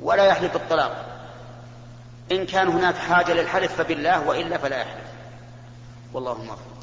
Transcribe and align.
ولا 0.00 0.24
يحلف 0.24 0.52
بالطلاق 0.52 1.06
إن 2.32 2.46
كان 2.46 2.68
هناك 2.68 2.94
حاجة 2.94 3.32
للحلف 3.32 3.72
فبالله 3.72 4.28
وإلا 4.28 4.58
فلا 4.58 4.80
يحلف 4.80 5.06
والله 6.12 6.42
موفق. 6.42 6.76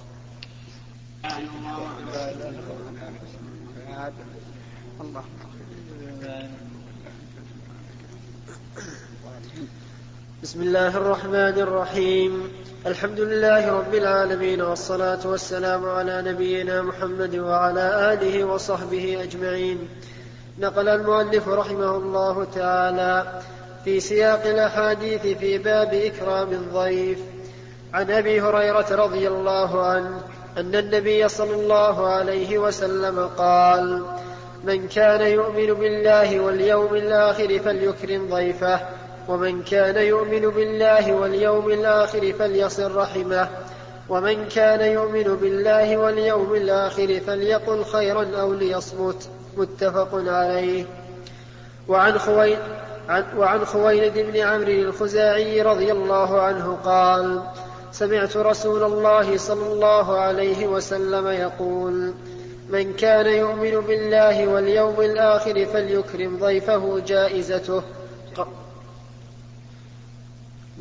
بسم 10.43 10.61
الله 10.61 10.97
الرحمن 10.97 11.33
الرحيم. 11.35 12.51
الحمد 12.85 13.19
لله 13.19 13.71
رب 13.71 13.95
العالمين 13.95 14.61
والصلاة 14.61 15.27
والسلام 15.27 15.85
على 15.85 16.21
نبينا 16.21 16.81
محمد 16.81 17.35
وعلى 17.35 18.13
آله 18.13 18.43
وصحبه 18.43 19.23
أجمعين. 19.23 19.87
نقل 20.59 20.87
المؤلف 20.87 21.47
رحمه 21.47 21.97
الله 21.97 22.47
تعالى 22.55 23.41
في 23.83 23.99
سياق 23.99 24.45
الأحاديث 24.45 25.21
في 25.21 25.57
باب 25.57 25.93
إكرام 25.93 26.51
الضيف. 26.51 27.19
عن 27.93 28.11
أبي 28.11 28.41
هريرة 28.41 28.85
رضي 28.91 29.27
الله 29.27 29.85
عنه 29.85 30.21
أن 30.57 30.75
النبي 30.75 31.27
صلى 31.27 31.53
الله 31.55 32.07
عليه 32.07 32.57
وسلم 32.57 33.29
قال 33.37 34.03
من 34.63 34.87
كان 34.87 35.21
يؤمن 35.21 35.73
بالله 35.73 36.39
واليوم 36.39 36.95
الآخر 36.95 37.59
فليكرم 37.59 38.29
ضيفه 38.29 38.79
ومن 39.27 39.63
كان 39.63 39.97
يؤمن 39.97 40.49
بالله 40.49 41.13
واليوم 41.13 41.69
الآخر 41.69 42.33
فليصل 42.33 42.95
رحمه 42.95 43.49
ومن 44.09 44.47
كان 44.47 44.91
يؤمن 44.91 45.35
بالله 45.41 45.97
واليوم 45.97 46.55
الآخر 46.55 47.19
فليقل 47.27 47.85
خيرا 47.85 48.27
أو 48.41 48.53
ليصمت. 48.53 49.29
متفق 49.57 50.09
عليه. 50.13 50.85
وعن 51.87 52.17
خويل 52.17 52.57
وعن 53.37 53.65
خويلد 53.65 54.17
بن 54.17 54.37
عمرو 54.39 54.71
الخزاعي 54.71 55.61
رضي 55.61 55.91
الله 55.91 56.41
عنه 56.41 56.77
قال 56.85 57.41
سمعت 57.91 58.37
رسول 58.37 58.83
الله 58.83 59.37
صلى 59.37 59.73
الله 59.73 60.19
عليه 60.19 60.67
وسلم 60.67 61.27
يقول 61.27 62.13
من 62.69 62.93
كان 62.93 63.25
يؤمن 63.25 63.71
بالله 63.71 64.47
واليوم 64.47 65.01
الآخر 65.01 65.65
فليكرم 65.65 66.37
ضيفه 66.39 66.99
جائزته. 66.99 67.83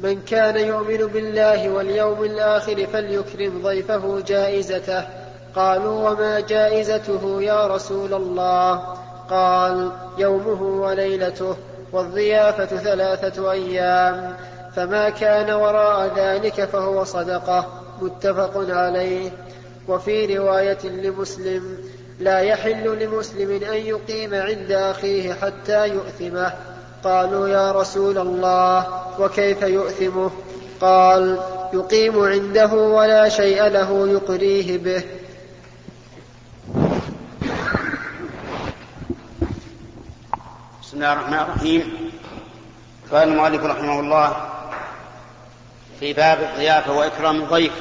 من 0.02 0.22
كان 0.22 0.56
يؤمن 0.56 1.06
بالله 1.06 1.70
واليوم 1.70 2.24
الآخر 2.24 2.86
فليكرم 2.86 3.62
ضيفه 3.62 4.20
جائزته. 4.20 5.21
قالوا 5.56 6.10
وما 6.10 6.40
جائزته 6.40 7.42
يا 7.42 7.66
رسول 7.66 8.14
الله؟ 8.14 8.82
قال 9.30 9.90
يومه 10.18 10.62
وليلته 10.62 11.56
والضيافة 11.92 12.66
ثلاثة 12.66 13.52
أيام 13.52 14.36
فما 14.76 15.10
كان 15.10 15.50
وراء 15.50 16.10
ذلك 16.16 16.64
فهو 16.64 17.04
صدقة 17.04 17.66
متفق 18.02 18.52
عليه. 18.56 19.30
وفي 19.88 20.38
رواية 20.38 20.78
لمسلم 20.84 21.78
لا 22.20 22.38
يحل 22.38 22.98
لمسلم 22.98 23.50
أن 23.50 23.76
يقيم 23.76 24.34
عند 24.34 24.72
أخيه 24.72 25.32
حتى 25.32 25.88
يؤثمه. 25.88 26.52
قالوا 27.04 27.48
يا 27.48 27.72
رسول 27.72 28.18
الله 28.18 28.86
وكيف 29.20 29.62
يؤثمه؟ 29.62 30.30
قال 30.80 31.38
يقيم 31.72 32.22
عنده 32.22 32.74
ولا 32.74 33.28
شيء 33.28 33.68
له 33.68 34.08
يقريه 34.08 34.78
به. 34.78 35.02
بسم 40.92 41.02
الله 41.02 41.12
الرحمن 41.12 41.38
الرحيم. 41.38 42.10
قال 43.12 43.28
المؤلف 43.28 43.64
رحمه 43.64 44.00
الله 44.00 44.36
في 46.00 46.12
باب 46.12 46.42
الضيافة 46.42 46.92
وإكرام 46.92 47.36
الضيف. 47.36 47.72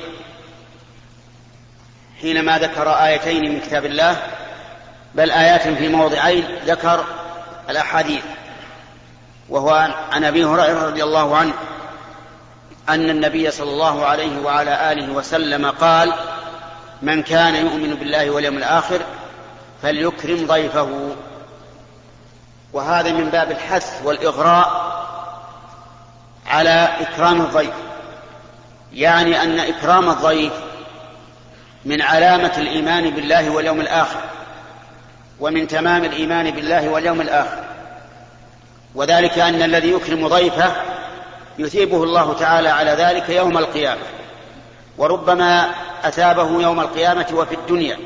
حينما 2.22 2.60
ذكر 2.60 2.90
آيتين 2.90 3.52
من 3.52 3.60
كتاب 3.60 3.86
الله 3.86 4.18
بل 5.16 5.32
آيات 5.32 5.62
في 5.68 5.88
موضعين 5.88 6.46
ذكر 6.66 7.06
الأحاديث. 7.70 8.24
وهو 9.50 9.94
عن 10.12 10.24
أبي 10.24 10.46
هريرة 10.46 10.88
رضي 10.88 11.04
الله 11.04 11.38
عنه 11.38 11.54
أن 12.90 13.10
النبي 13.10 13.52
صلى 13.52 13.70
الله 13.70 14.06
عليه 14.06 14.42
وعلى 14.42 14.92
آله 14.92 15.14
وسلم 15.14 15.72
قال 15.72 16.14
من 17.02 17.24
كان 17.24 17.56
يؤمن 17.56 17.96
بالله 17.96 18.30
واليوم 18.30 18.58
الآخر 18.58 19.02
فليكرم 19.82 20.48
ضيفه. 20.48 21.16
وهذا 22.74 23.12
من 23.12 23.30
باب 23.30 23.52
الحث 23.52 24.02
والإغراء 24.04 24.92
على 26.48 26.90
إكرام 27.02 27.42
الضيف. 27.42 27.74
يعني 28.94 29.44
أن 29.44 29.60
إكرام 29.60 30.10
الضيف 30.10 30.54
من 31.86 32.02
علامة 32.02 32.52
الإيمان 32.58 33.10
بالله 33.10 33.50
واليوم 33.50 33.82
الآخر 33.82 34.20
ومن 35.40 35.68
تمام 35.68 36.04
الإيمان 36.06 36.52
بالله 36.52 36.90
واليوم 36.90 37.22
الآخر. 37.22 37.64
وذلك 38.96 39.40
أن 39.40 39.62
الذي 39.62 39.92
يكرم 39.92 40.28
ضيفه 40.28 40.72
يثيبه 41.60 42.04
الله 42.04 42.34
تعالى 42.34 42.70
على 42.70 42.92
ذلك 42.92 43.30
يوم 43.30 43.58
القيامة. 43.58 44.02
وربما 44.98 45.70
أثابه 46.04 46.62
يوم 46.62 46.80
القيامة 46.80 47.28
وفي 47.34 47.56
الدنيا. 47.56 47.98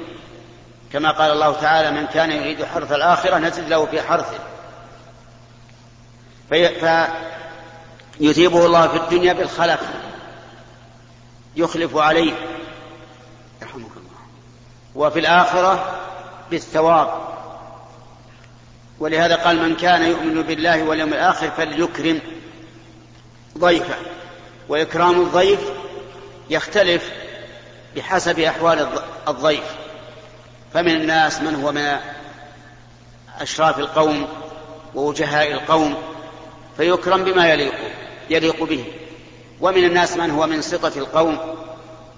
كما 0.94 1.12
قال 1.12 1.32
الله 1.32 1.54
تعالى 1.54 1.92
من 1.92 2.08
كان 2.08 2.32
يريد 2.32 2.66
حرث 2.66 2.92
الآخرة 2.92 3.38
نزل 3.38 3.70
له 3.70 3.86
في 3.86 4.02
حرثه. 4.02 4.40
فيثيبه 6.50 7.06
الله 8.66 8.88
في 8.88 8.98
الدنيا 8.98 9.34
بالخلف 9.34 9.80
يخلف 11.56 11.98
عليه. 11.98 12.34
يرحمك 13.62 13.92
الله. 13.98 14.20
وفي 14.96 15.20
الآخرة 15.20 16.00
بالثواب. 16.52 17.26
ولهذا 19.00 19.36
قال 19.36 19.70
من 19.70 19.76
كان 19.76 20.04
يؤمن 20.04 20.42
بالله 20.42 20.84
واليوم 20.84 21.14
الآخر 21.14 21.52
فليكرم 21.52 22.20
ضيفه. 23.58 23.96
وإكرام 24.70 25.22
الضيف 25.22 25.60
يختلف 26.50 27.12
بحسب 27.96 28.40
أحوال 28.40 28.88
الضيف. 29.28 29.76
فمن 30.74 30.92
الناس 30.92 31.42
من 31.42 31.64
هو 31.64 31.72
من 31.72 31.98
أشراف 33.40 33.80
القوم 33.80 34.28
ووجهاء 34.96 35.52
القوم. 35.52 36.15
فيكرم 36.78 37.24
بما 37.24 37.50
يليق 37.50 37.74
يليق 38.30 38.64
به. 38.64 38.86
ومن 39.62 39.84
الناس 39.84 40.18
من 40.18 40.32
هو 40.32 40.48
من 40.48 40.62
سطة 40.62 40.92
القوم 40.98 41.38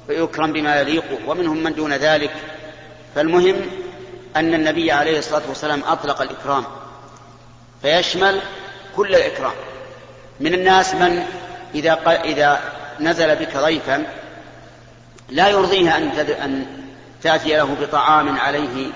فيكرم 0.07 0.53
بما 0.53 0.81
يليق 0.81 1.03
ومنهم 1.27 1.63
من 1.63 1.73
دون 1.73 1.93
ذلك. 1.93 2.31
فالمهم 3.15 3.55
أن 4.35 4.53
النبي 4.53 4.91
عليه 4.91 5.19
الصلاة 5.19 5.41
والسلام 5.49 5.83
أطلق 5.83 6.21
الإكرام 6.21 6.63
فيشمل 7.81 8.41
كل 8.95 9.15
الإكرام. 9.15 9.53
من 10.39 10.53
الناس 10.53 10.95
من 10.95 11.25
إذا 11.75 11.93
إذا 12.25 12.59
نزل 12.99 13.35
بك 13.35 13.57
ضيفا 13.57 14.05
لا 15.29 15.47
يرضيه 15.47 15.97
أن 15.97 16.09
أن 16.19 16.65
تأتي 17.23 17.55
له 17.55 17.77
بطعام 17.81 18.39
عليه 18.39 18.91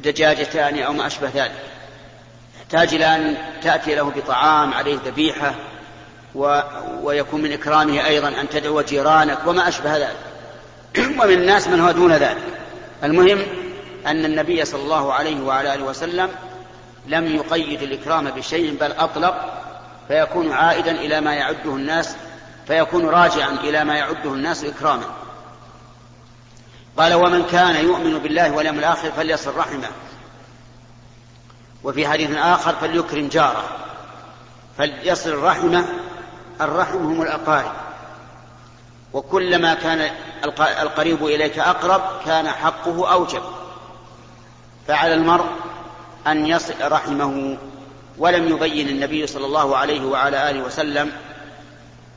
دجاجتان 0.00 0.78
أو 0.78 0.92
ما 0.92 1.06
أشبه 1.06 1.30
ذلك. 1.34 1.52
يحتاج 2.64 2.94
إلى 2.94 3.16
أن 3.16 3.36
تأتي 3.62 3.94
له 3.94 4.10
بطعام 4.10 4.74
عليه 4.74 4.98
ذبيحة 5.06 5.54
و... 6.34 6.60
ويكون 7.02 7.42
من 7.42 7.52
إكرامه 7.52 8.06
أيضا 8.06 8.28
أن 8.28 8.48
تدعو 8.48 8.80
جيرانك 8.80 9.38
وما 9.46 9.68
أشبه 9.68 9.96
ذلك. 9.96 10.16
ومن 11.20 11.32
الناس 11.32 11.68
من 11.68 11.80
هو 11.80 11.90
دون 11.90 12.12
ذلك. 12.12 12.42
المهم 13.04 13.42
أن 14.06 14.24
النبي 14.24 14.64
صلى 14.64 14.82
الله 14.82 15.12
عليه 15.12 15.40
وعلى 15.40 15.74
آله 15.74 15.84
وسلم 15.84 16.30
لم 17.06 17.26
يقيد 17.26 17.82
الإكرام 17.82 18.30
بشيء 18.30 18.76
بل 18.80 18.92
أطلق 18.92 19.62
فيكون 20.08 20.52
عائدا 20.52 20.90
إلى 20.90 21.20
ما 21.20 21.34
يعده 21.34 21.70
الناس 21.70 22.16
فيكون 22.66 23.06
راجعا 23.06 23.50
إلى 23.50 23.84
ما 23.84 23.96
يعده 23.96 24.30
الناس 24.30 24.64
إكراما. 24.64 25.06
قال 26.96 27.14
ومن 27.14 27.44
كان 27.52 27.84
يؤمن 27.84 28.18
بالله 28.18 28.52
واليوم 28.52 28.78
الآخر 28.78 29.10
فليصل 29.10 29.56
رحمه. 29.56 29.88
وفي 31.84 32.08
حديث 32.08 32.36
آخر 32.36 32.74
فليكرم 32.74 33.28
جاره. 33.28 33.64
فليصل 34.78 35.30
الرحمة 35.30 35.84
الرحم 36.60 36.96
هم 36.96 37.22
الأقارب. 37.22 37.72
وكلما 39.12 39.74
كان 39.74 40.10
القريب 40.82 41.24
إليك 41.24 41.58
أقرب 41.58 42.02
كان 42.26 42.48
حقه 42.48 43.12
أوجب. 43.12 43.42
فعلى 44.88 45.14
المرء 45.14 45.46
أن 46.26 46.46
يصل 46.46 46.74
رحمه 46.82 47.56
ولم 48.18 48.48
يبين 48.48 48.88
النبي 48.88 49.26
صلى 49.26 49.46
الله 49.46 49.76
عليه 49.76 50.04
وعلى 50.04 50.50
آله 50.50 50.62
وسلم 50.62 51.12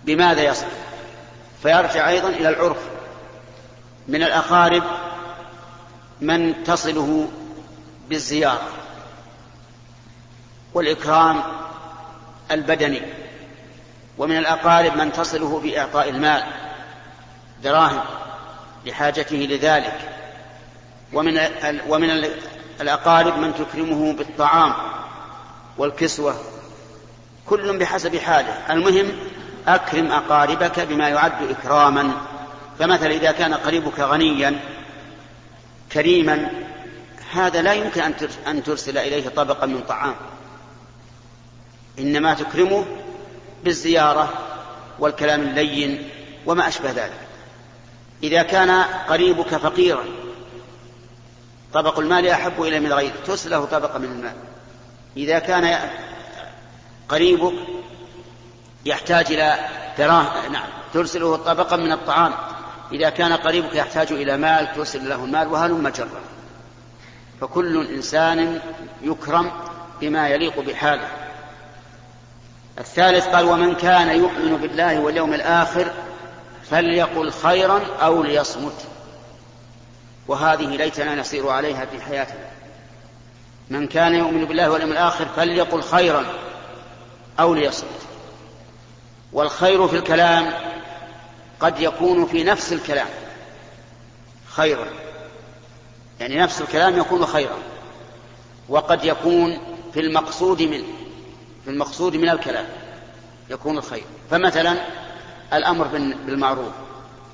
بماذا 0.06 0.42
يصل. 0.42 0.66
فيرجع 1.64 2.10
أيضا 2.10 2.30
إلى 2.30 2.50
العرف. 2.50 2.78
من 4.08 4.24
الأقارب 4.24 4.84
من 6.22 6.64
تصله 6.64 7.28
بالزيارة. 8.10 8.68
والإكرام 10.78 11.44
البدني 12.52 13.02
ومن 14.18 14.38
الأقارب 14.38 14.98
من 14.98 15.12
تصله 15.12 15.60
بإعطاء 15.60 16.10
المال 16.10 16.44
دراهم 17.64 18.02
لحاجته 18.86 19.36
لذلك 19.36 20.00
ومن 21.14 21.40
ومن 21.88 22.10
الأقارب 22.82 23.38
من 23.38 23.54
تكرمه 23.56 24.14
بالطعام 24.14 24.74
والكسوة 25.78 26.36
كل 27.46 27.78
بحسب 27.78 28.18
حاله. 28.18 28.74
المهم 28.74 29.12
أكرم 29.68 30.12
أقاربك 30.12 30.80
بما 30.80 31.10
يعد 31.10 31.50
إكراما. 31.50 32.12
فمثلا 32.80 33.12
إذا 33.12 33.32
كان 33.32 33.54
قريبك 33.54 34.00
غنيا 34.00 34.60
كريما 35.92 36.50
هذا 37.34 37.62
لا 37.62 37.74
يمكن 37.74 38.02
أن 38.48 38.64
ترسل 38.64 38.98
إليه 38.98 39.30
طبقا 39.30 39.66
من 39.66 39.82
طعام. 39.82 40.16
إنما 42.00 42.34
تكرمه 42.34 42.86
بالزيارة 43.64 44.34
والكلام 45.00 45.42
اللين 45.42 46.10
وما 46.46 46.68
أشبه 46.68 46.92
ذلك. 46.92 47.20
إذا 48.24 48.44
كان 48.44 48.72
قريبك 49.10 49.48
فقيرا 49.48 50.04
طبق 51.74 52.00
المال 52.00 52.28
أحب 52.28 52.62
إلى 52.62 52.80
من 52.80 52.94
غيره 52.94 53.14
ترسل 53.26 53.50
له 53.50 53.66
طبقا 53.66 54.00
من 54.00 54.12
المال. 54.12 54.36
إذا 55.18 55.40
كان 55.40 55.90
قريبك 57.10 57.54
يحتاج 58.86 59.32
إلى 59.32 59.60
دراهم 59.98 60.52
نعم 60.52 60.70
ترسله 60.94 61.36
طبقا 61.36 61.76
من 61.76 61.92
الطعام. 61.92 62.34
إذا 62.92 63.10
كان 63.10 63.34
قريبك 63.34 63.76
يحتاج 63.76 64.12
إلى 64.12 64.38
مال 64.38 64.74
ترسل 64.76 65.10
له 65.10 65.26
المال 65.26 65.48
وهلم 65.48 65.90
جرا 65.90 66.22
فكل 67.42 67.88
إنسان 67.88 68.60
يكرم 69.02 69.52
بما 70.02 70.28
يليق 70.30 70.60
بحاله. 70.60 71.27
الثالث 72.80 73.28
قال 73.28 73.46
ومن 73.46 73.76
كان 73.76 74.20
يؤمن 74.20 74.58
بالله 74.58 75.00
واليوم 75.00 75.34
الآخر 75.34 75.92
فليقل 76.70 77.32
خيرا 77.32 77.82
أو 78.02 78.24
ليصمت. 78.24 78.86
وهذه 80.28 80.66
ليتنا 80.66 81.16
نسير 81.16 81.50
عليها 81.50 81.86
في 81.86 82.02
حياتنا. 82.02 82.50
من 83.70 83.88
كان 83.88 84.16
يؤمن 84.16 84.46
بالله 84.46 84.70
واليوم 84.70 84.92
الآخر 84.92 85.26
فليقل 85.26 85.82
خيرا 85.82 86.26
أو 87.40 87.54
ليصمت. 87.54 88.02
والخير 89.34 89.88
في 89.88 89.96
الكلام 89.96 90.54
قد 91.60 91.80
يكون 91.80 92.26
في 92.26 92.44
نفس 92.44 92.74
الكلام 92.74 93.08
خيرا. 94.50 94.88
يعني 96.20 96.40
نفس 96.40 96.62
الكلام 96.62 96.98
يكون 96.98 97.26
خيرا. 97.26 97.58
وقد 98.70 99.06
يكون 99.06 99.58
في 99.94 100.00
المقصود 100.00 100.62
منه. 100.62 101.07
في 101.68 101.74
المقصود 101.74 102.16
من 102.16 102.30
الكلام 102.30 102.66
يكون 103.50 103.78
الخير. 103.78 104.04
فمثلا 104.32 104.76
الأمر 105.54 105.88
بالمعروف 106.26 106.74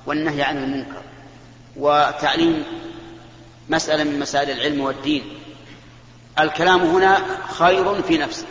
والنهي 0.06 0.42
عن 0.42 0.64
المنكر 0.64 1.02
وتعليم 1.76 2.64
مسألة 3.68 4.04
من 4.04 4.18
مسائل 4.18 4.50
العلم 4.50 4.80
والدين. 4.80 5.22
الكلام 6.40 6.80
هنا 6.80 7.18
خير 7.48 8.02
في 8.02 8.18
نفسه. 8.18 8.46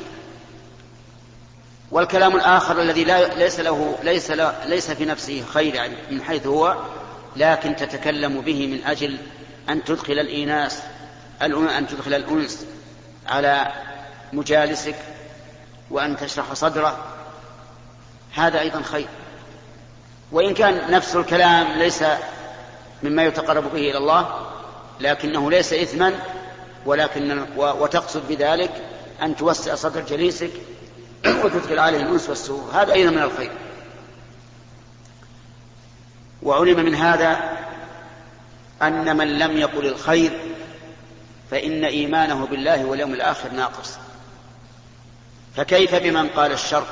والكلام 1.91 2.35
الآخر 2.35 2.81
الذي 2.81 3.03
لا 3.03 3.35
ليس 3.35 3.59
له 3.59 3.97
ليس 4.03 4.31
له 4.31 4.55
ليس 4.65 4.91
في 4.91 5.05
نفسه 5.05 5.43
خير 5.53 5.75
يعني 5.75 5.95
من 6.11 6.21
حيث 6.21 6.47
هو 6.47 6.77
لكن 7.35 7.75
تتكلم 7.75 8.41
به 8.41 8.67
من 8.67 8.83
أجل 8.83 9.17
أن 9.69 9.83
تدخل 9.83 10.13
الإيناس 10.13 10.79
أن 11.41 11.87
تدخل 11.87 12.13
الأنس 12.13 12.65
على 13.27 13.67
مجالسك 14.33 14.95
وأن 15.93 16.17
تشرح 16.17 16.53
صدره. 16.53 16.97
هذا 18.33 18.59
أيضا 18.59 18.81
خير. 18.81 19.07
وإن 20.31 20.53
كان 20.53 20.91
نفس 20.91 21.15
الكلام 21.15 21.67
ليس 21.77 22.03
مما 23.03 23.23
يتقرب 23.23 23.63
به 23.63 23.79
إلى 23.79 23.97
الله 23.97 24.47
لكنه 24.99 25.51
ليس 25.51 25.73
إثما 25.73 26.13
ولكن 26.85 27.45
وتقصد 27.57 28.27
بذلك 28.29 28.71
أن 29.21 29.35
توسع 29.35 29.75
صدر 29.75 30.01
جليسك 30.01 30.51
وتدخل 31.25 31.79
عليه 31.79 32.01
الأنس 32.01 32.29
والسرور. 32.29 32.69
هذا 32.73 32.93
أيضا 32.93 33.11
من 33.11 33.23
الخير. 33.23 33.51
وعلم 36.43 36.85
من 36.85 36.95
هذا 36.95 37.57
أن 38.81 39.17
من 39.17 39.39
لم 39.39 39.57
يقل 39.57 39.85
الخير 39.85 40.39
فإن 41.51 41.85
إيمانه 41.85 42.45
بالله 42.45 42.85
واليوم 42.85 43.13
الآخر 43.13 43.51
ناقص. 43.51 43.97
فكيف 45.55 45.95
بمن 45.95 46.27
قال 46.27 46.51
الشر؟ 46.51 46.85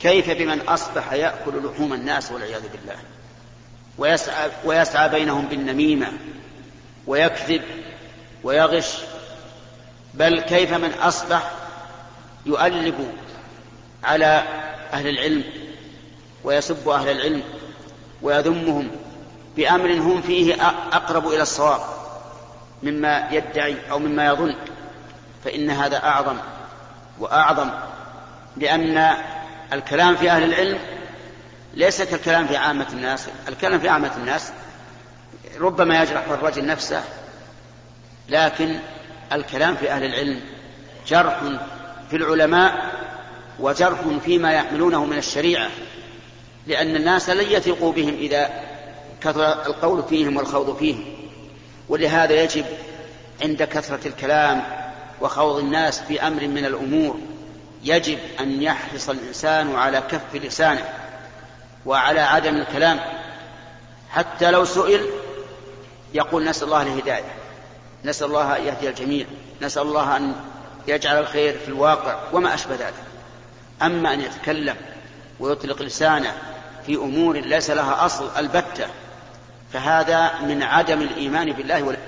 كيف 0.00 0.30
بمن 0.30 0.60
أصبح 0.60 1.12
يأكل 1.12 1.52
لحوم 1.64 1.92
الناس 1.92 2.32
والعياذ 2.32 2.62
بالله؟ 2.68 2.96
ويسعى, 3.98 4.50
ويسعى 4.64 5.08
بينهم 5.08 5.46
بالنميمة 5.46 6.12
ويكذب 7.06 7.62
ويغش. 8.44 8.98
بل 10.14 10.40
كيف 10.40 10.72
من 10.72 10.92
أصبح 10.92 11.50
يؤلب 12.46 13.12
على 14.04 14.42
أهل 14.92 15.08
العلم 15.08 15.44
ويسب 16.44 16.88
أهل 16.88 17.10
العلم 17.10 17.42
ويذمهم 18.22 18.90
بأمر 19.56 19.92
هم 19.92 20.22
فيه 20.22 20.54
أقرب 20.92 21.28
إلى 21.28 21.42
الصواب 21.42 21.80
مما 22.82 23.28
يدعي 23.32 23.76
أو 23.90 23.98
مما 23.98 24.26
يظن؟ 24.26 24.54
فإن 25.44 25.70
هذا 25.70 25.96
أعظم. 25.96 26.36
وأعظم 27.20 27.70
لأن 28.56 29.14
الكلام 29.72 30.16
في 30.16 30.30
أهل 30.30 30.42
العلم 30.42 30.78
ليس 31.74 32.02
كالكلام 32.02 32.46
في 32.46 32.56
عامة 32.56 32.86
الناس. 32.92 33.28
الكلام 33.48 33.80
في 33.80 33.88
عامة 33.88 34.10
الناس 34.16 34.52
ربما 35.60 36.02
يجرح 36.02 36.28
الرجل 36.28 36.66
نفسه 36.66 37.02
لكن 38.28 38.78
الكلام 39.32 39.76
في 39.76 39.90
أهل 39.90 40.04
العلم 40.04 40.40
جرح 41.06 41.40
في 42.10 42.16
العلماء 42.16 42.92
وجرح 43.60 44.00
فيما 44.24 44.52
يحملونه 44.52 45.04
من 45.04 45.18
الشريعة 45.18 45.68
لأن 46.66 46.96
الناس 46.96 47.30
لن 47.30 47.52
يثقوا 47.52 47.92
بهم 47.92 48.14
إذا 48.14 48.50
كثر 49.20 49.66
القول 49.66 50.02
فيهم 50.08 50.36
والخوض 50.36 50.76
فيهم. 50.76 51.04
ولهذا 51.88 52.42
يجب 52.42 52.64
عند 53.42 53.62
كثرة 53.62 54.08
الكلام 54.08 54.62
وخوض 55.20 55.58
الناس 55.58 56.00
في 56.00 56.26
أمر 56.26 56.46
من 56.46 56.64
الأمور 56.64 57.18
يجب 57.84 58.18
أن 58.40 58.62
يحرص 58.62 59.10
الإنسان 59.10 59.74
على 59.74 60.02
كف 60.10 60.34
لسانه 60.34 60.84
وعلى 61.86 62.20
عدم 62.20 62.56
الكلام. 62.56 63.00
حتى 64.10 64.50
لو 64.50 64.64
سئل 64.64 65.06
يقول 66.14 66.44
نسأل 66.44 66.64
الله 66.64 66.82
الهداية 66.82 67.34
نسأل 68.04 68.26
الله 68.26 68.56
أن 68.56 68.64
يهدي 68.64 68.88
الجميع 68.88 69.26
نسأل 69.62 69.82
الله 69.82 70.16
أن 70.16 70.34
يجعل 70.88 71.18
الخير 71.18 71.58
في 71.58 71.68
الواقع 71.68 72.18
وما 72.32 72.54
أشبه 72.54 72.74
ذلك. 72.74 72.94
أما 73.82 74.14
أن 74.14 74.20
يتكلم 74.20 74.76
ويطلق 75.40 75.82
لسانه 75.82 76.32
في 76.86 76.96
أمور 76.96 77.36
ليس 77.36 77.70
لها 77.70 78.06
أصل 78.06 78.30
البتة 78.38 78.86
فهذا 79.72 80.30
من 80.40 80.62
عدم 80.62 81.02
الإيمان 81.02 81.52
بالله 81.52 81.82
ولا 81.82 81.98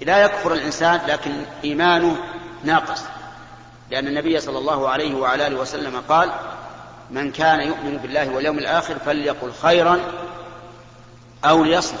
لا 0.00 0.24
يكفر 0.24 0.52
الإنسان 0.52 1.00
لكن 1.06 1.32
إيمانه 1.64 2.16
ناقص. 2.64 3.02
لأن 3.90 4.06
النبي 4.06 4.40
صلى 4.40 4.58
الله 4.58 4.88
عليه 4.88 5.14
وعلى 5.14 5.46
آله 5.46 5.56
وسلم 5.56 6.02
قال 6.08 6.30
من 7.10 7.32
كان 7.32 7.60
يؤمن 7.60 7.96
بالله 7.96 8.30
واليوم 8.30 8.58
الآخر 8.58 8.98
فليقل 8.98 9.52
خيرا 9.62 10.00
أو 11.44 11.64
ليصمت. 11.64 12.00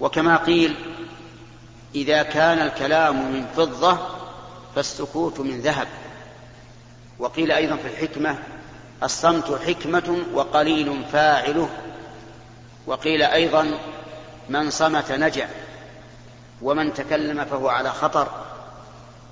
وكما 0.00 0.36
قيل 0.36 0.74
إذا 1.94 2.22
كان 2.22 2.58
الكلام 2.58 3.32
من 3.32 3.46
فضة 3.56 3.98
فالسكوت 4.74 5.40
من 5.40 5.60
ذهب. 5.60 5.88
وقيل 7.18 7.52
أيضا 7.52 7.76
في 7.76 7.88
الحكمة 7.88 8.38
الصمت 9.02 9.60
حكمة 9.66 10.18
وقليل 10.34 11.04
فاعله. 11.12 11.68
وقيل 12.86 13.22
أيضا 13.22 13.78
من 14.48 14.70
صمت 14.70 15.12
نجا 15.12 15.48
ومن 16.64 16.94
تكلم 16.94 17.44
فهو 17.44 17.68
على 17.68 17.92
خطر 17.92 18.28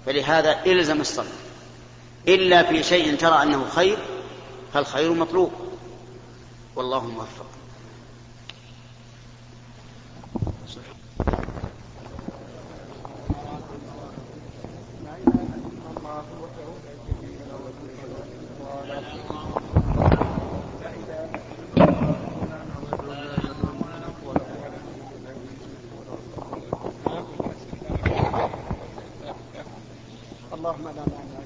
فلهذا 0.07 0.65
إلزم 0.67 1.01
الصمت 1.01 1.33
إلا 2.29 2.63
في 2.63 2.83
شيء 2.83 3.17
ترى 3.17 3.43
أنه 3.43 3.69
خير 3.69 3.99
فالخير 4.75 5.13
مطلوب. 5.13 5.53
والله 6.77 7.05
موفق. 7.07 7.47
اللهم 30.53 30.85
لا 30.85 31.05
مانع 31.13 31.41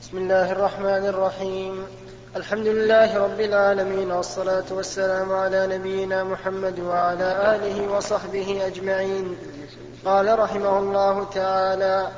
بسم 0.00 0.18
الله 0.18 0.52
الرحمن 0.52 1.04
الرحيم. 1.06 1.86
الحمد 2.36 2.66
لله 2.66 3.18
رب 3.18 3.40
العالمين 3.40 4.10
والصلاة 4.10 4.64
والسلام 4.70 5.32
على 5.32 5.66
نبينا 5.66 6.24
محمد 6.24 6.80
وعلى 6.80 7.56
آله 7.56 7.92
وصحبه 7.92 8.66
أجمعين. 8.66 9.36
قال 10.04 10.38
رحمه 10.38 10.78
الله 10.78 11.26
تعالى 11.34 12.08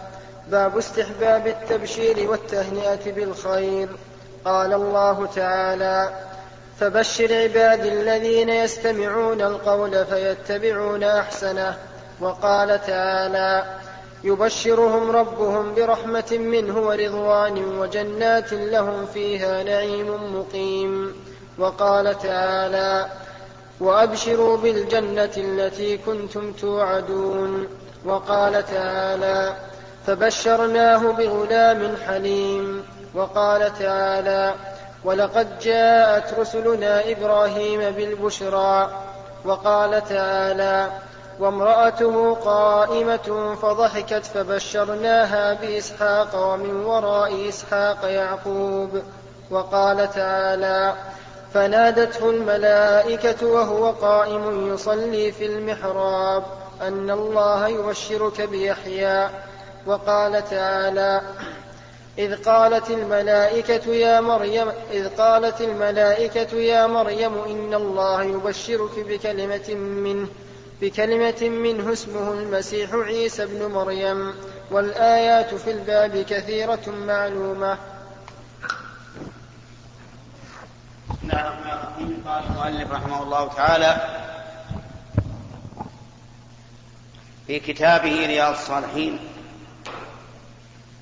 باب 0.49 0.79
استحباب 0.79 1.47
التبشير 1.47 2.31
والتهنئة 2.31 3.13
بالخير. 3.13 3.89
قال 4.45 4.73
الله 4.73 5.27
تعالى 5.27 6.11
فبشر 6.81 7.35
عبادي 7.35 7.89
الذين 7.89 8.49
يستمعون 8.49 9.41
القول 9.41 10.07
فيتبعون 10.07 11.05
أحسنه. 11.05 11.77
وقال 12.21 12.87
تعالى 12.87 13.65
يبشرهم 14.25 15.11
ربهم 15.11 15.75
برحمة 15.75 16.33
منه 16.33 16.79
ورضوان 16.79 17.79
وجنات 17.79 18.53
لهم 18.53 19.07
فيها 19.07 19.63
نعيم 19.63 20.39
مقيم. 20.41 21.15
وقال 21.59 22.19
تعالى 22.19 23.07
وأبشروا 23.81 24.57
بالجنة 24.57 25.31
التي 25.37 25.99
كنتم 25.99 26.53
توعدون. 26.53 27.67
وقال 28.05 28.67
تعالى 28.67 29.57
فبشرناه 30.07 30.99
بغلام 30.99 31.97
حليم. 32.07 32.85
وقال 33.15 33.79
تعالى 33.79 34.55
ولقد 35.05 35.59
جاءت 35.59 36.39
رسلنا 36.39 37.11
إبراهيم 37.11 37.81
بالبشرى. 37.81 38.91
وقال 39.45 40.05
تعالى 40.05 40.89
وامرأته 41.41 42.35
قائمة 42.35 43.57
فضحكت 43.63 44.25
فبشرناها 44.35 45.55
بإسحاق 45.55 46.53
ومن 46.53 46.85
وراء 46.85 47.49
إسحاق 47.49 48.05
يعقوب. 48.05 49.03
وقال 49.51 50.11
تعالى 50.11 50.95
فنادته 51.55 52.31
الملائكة 52.31 53.47
وهو 53.47 53.91
قائم 53.91 54.75
يصلي 54.75 55.33
في 55.33 55.47
المحراب 55.47 56.45
أن 56.83 57.11
الله 57.11 57.69
يبشرك 57.69 58.41
بيحيى. 58.41 59.31
وقال 59.87 60.45
تعالى 60.51 61.21
إذ 62.19 62.45
قالت 62.45 62.91
الملائكة 62.91 63.91
يا 63.91 64.21
مريم 64.21 64.69
إذ 64.93 65.09
قالت 65.09 65.61
الملائكة 65.61 66.57
يا 66.57 66.87
مريم 66.87 67.39
إن 67.39 67.75
الله 67.75 68.23
يبشرك 68.23 68.99
بكلمة 68.99 69.75
منه 69.75 70.29
بكلمة 70.81 71.49
منه 71.49 71.93
اسمه 71.93 72.33
المسيح 72.33 72.95
عيسى 72.95 73.43
ابن 73.43 73.67
مريم. 73.67 74.35
والآيات 74.71 75.55
في 75.55 75.71
الباب 75.71 76.25
كثيرة 76.29 76.89
معلومة 77.07 77.79
بسم 81.11 81.20
الرحمن 81.33 81.71
الرحيم 81.71 82.25
قال 82.27 82.45
المؤلف 82.45 82.93
رحمه 82.93 83.23
الله 83.23 83.49
تعالى 83.49 83.97
في 87.47 87.61
كتابه 87.61 88.27
رياض 88.27 88.53
الصالحين 88.53 89.19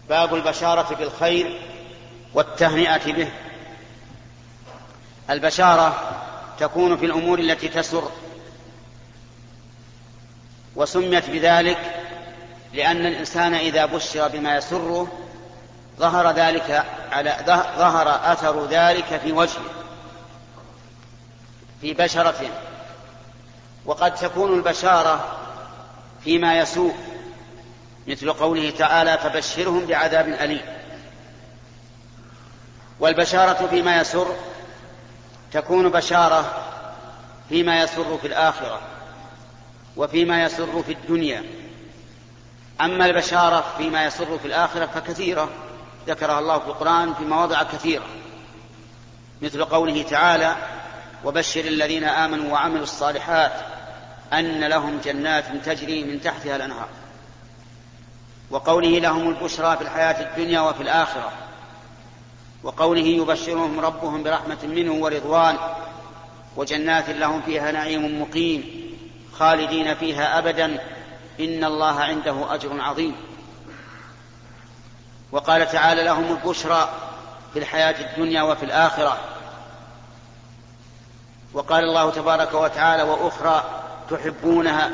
باب 0.09 0.35
البشارة 0.35 0.95
بالخير 0.95 1.61
والتهنئة 2.35 3.13
به. 3.13 3.29
البشارة 5.31 6.15
تكون 6.59 6.97
في 6.97 7.07
الأمور 7.07 7.39
التي 7.39 7.69
تسر 7.69 8.11
وسميت 10.77 11.31
بذلك 11.31 11.79
لأن 12.73 13.07
الإنسان 13.07 13.55
إذا 13.55 13.87
بشر 13.87 14.29
بما 14.29 14.57
يسره 14.57 15.09
ظهر 15.99 16.31
ذلك 16.31 16.85
على 17.13 17.37
ظهر 17.79 18.33
أثر 18.33 18.67
ذلك 18.67 19.21
في 19.25 19.33
وجهه. 19.33 19.88
في 21.81 21.95
بشرته 21.95 22.51
وقد 23.85 24.15
تكون 24.15 24.55
البشارة 24.55 25.39
فيما 26.25 26.59
يسوء 26.59 26.95
مثل 28.07 28.33
قوله 28.33 28.71
تعالى 28.71 29.19
فبشرهم 29.19 29.87
بعذاب 29.87 30.29
أليم 30.29 30.63
والبشارة 33.01 33.67
فيما 33.67 34.01
يسر 34.01 34.37
تكون 35.53 35.89
بشارة 35.89 36.65
فيما 37.49 37.83
يسر 37.83 38.19
في 38.19 38.27
الآخرة 38.27 38.81
وفيما 39.97 40.45
يسر 40.45 40.83
في 40.83 40.93
الدنيا. 40.93 41.45
أما 42.81 43.07
البشارة 43.07 43.65
فيما 43.79 44.05
يسر 44.05 44.39
في 44.39 44.45
الآخرة 44.45 44.87
فكثيرة 44.87 45.49
ذكرها 46.07 46.39
الله 46.39 46.59
في 46.59 46.67
القرآن 46.67 47.15
في 47.15 47.25
مواضع 47.25 47.63
كثيرة 47.63 48.07
مثل 49.43 49.65
قوله 49.65 50.03
تعالى 50.03 50.57
وبشر 51.25 51.61
الذين 51.61 52.05
آمنوا 52.05 52.53
وعملوا 52.53 52.83
الصالحات 52.83 53.53
أن 54.33 54.65
لهم 54.65 55.01
جنات 55.05 55.45
تجري 55.65 56.05
من 56.05 56.21
تحتها 56.21 56.57
الأنهار. 56.57 56.89
وقوله 58.51 58.89
لهم 58.89 59.29
البشرى 59.29 59.77
في 59.77 59.83
الحياة 59.83 60.31
الدنيا 60.31 60.61
وفي 60.61 60.83
الآخرة. 60.83 61.33
وقوله 62.63 63.07
يبشرهم 63.07 63.81
ربهم 63.81 64.23
برحمة 64.23 64.59
منه 64.63 64.93
ورضوان. 64.93 65.57
وجنات 66.57 67.11
لهم 67.11 67.43
فيها 67.43 67.73
نعيم 67.73 68.23
مقيم. 68.23 68.65
خالدين 69.39 69.95
فيها 69.95 70.39
أبدا. 70.39 70.67
إن 71.41 71.65
الله 71.65 72.01
عنده 72.01 72.55
أجر 72.55 72.81
عظيم. 72.81 73.17
وقال 75.33 75.71
تعالى 75.71 76.03
لهم 76.03 76.37
البشرى 76.37 76.89
في 77.53 77.59
الحياة 77.59 77.95
الدنيا 78.01 78.43
وفي 78.43 78.65
الآخرة. 78.65 79.38
وقال 81.59 81.85
الله 81.85 82.11
تبارك 82.11 82.55
وتعالى 82.55 83.03
وأخرى 83.03 83.83
تحبونها 84.11 84.91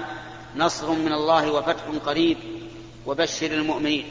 نصر 0.56 0.90
من 0.90 1.12
الله 1.12 1.52
وفتح 1.52 1.82
قريب 2.06 2.38
وبشر 3.06 3.46
المؤمنين. 3.46 4.04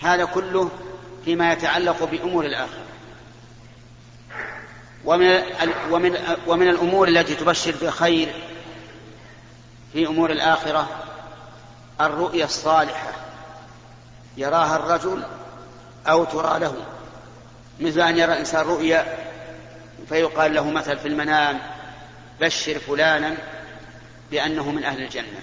هذا 0.00 0.24
كله 0.24 0.70
فيما 1.24 1.52
يتعلق 1.52 2.04
بأمور 2.04 2.44
الآخرة. 2.44 2.84
ومن 5.04 5.42
ومن 5.90 6.18
ومن 6.46 6.68
الأمور 6.68 7.08
التي 7.08 7.34
تبشر 7.34 7.74
بخير 7.82 8.34
في 9.92 10.06
أمور 10.06 10.30
الآخرة 10.30 10.88
الرؤيا 12.00 12.44
الصالحة. 12.44 13.12
يراها 14.36 14.76
الرجل 14.76 15.22
أو 16.06 16.24
ترى 16.24 16.58
له. 16.58 16.74
مثل 17.80 18.00
أن 18.00 18.18
يرى 18.18 18.32
الإنسان 18.32 18.66
رؤيا 18.66 19.31
فيقال 20.08 20.54
له 20.54 20.70
مثل 20.70 20.98
في 20.98 21.08
المنام 21.08 21.60
بشر 22.40 22.78
فلانا 22.78 23.36
بأنه 24.30 24.70
من 24.70 24.84
أهل 24.84 25.02
الجنة. 25.02 25.40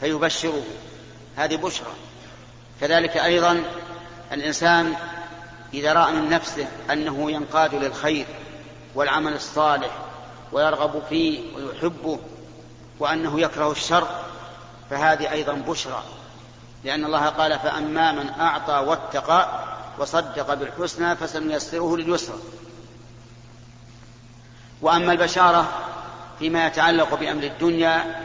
فيبشره. 0.00 0.62
هذه 1.36 1.56
بشرى. 1.56 1.92
كذلك 2.80 3.16
أيضا 3.16 3.62
الإنسان 4.32 4.94
إذا 5.74 5.92
رأى 5.92 6.12
من 6.12 6.28
نفسه 6.28 6.68
أنه 6.90 7.30
ينقاد 7.30 7.74
للخير 7.74 8.26
والعمل 8.94 9.32
الصالح 9.32 9.90
ويرغب 10.52 11.02
فيه 11.08 11.56
ويحبه 11.56 12.18
وأنه 12.98 13.40
يكره 13.40 13.72
الشر 13.72 14.08
فهذه 14.90 15.32
أيضا 15.32 15.52
بشرى. 15.52 16.02
لأن 16.84 17.04
الله 17.04 17.26
قال 17.26 17.58
فأما 17.58 18.12
من 18.12 18.28
أعطى 18.40 18.72
واتقى 18.72 19.61
وصدق 20.02 20.54
بالحسنى 20.54 21.16
فسنيسره 21.16 21.96
لليسرى. 21.96 22.38
وأما 24.80 25.12
البشارة 25.12 25.68
فيما 26.38 26.66
يتعلق 26.66 27.14
بأمر 27.14 27.42
الدنيا 27.42 28.20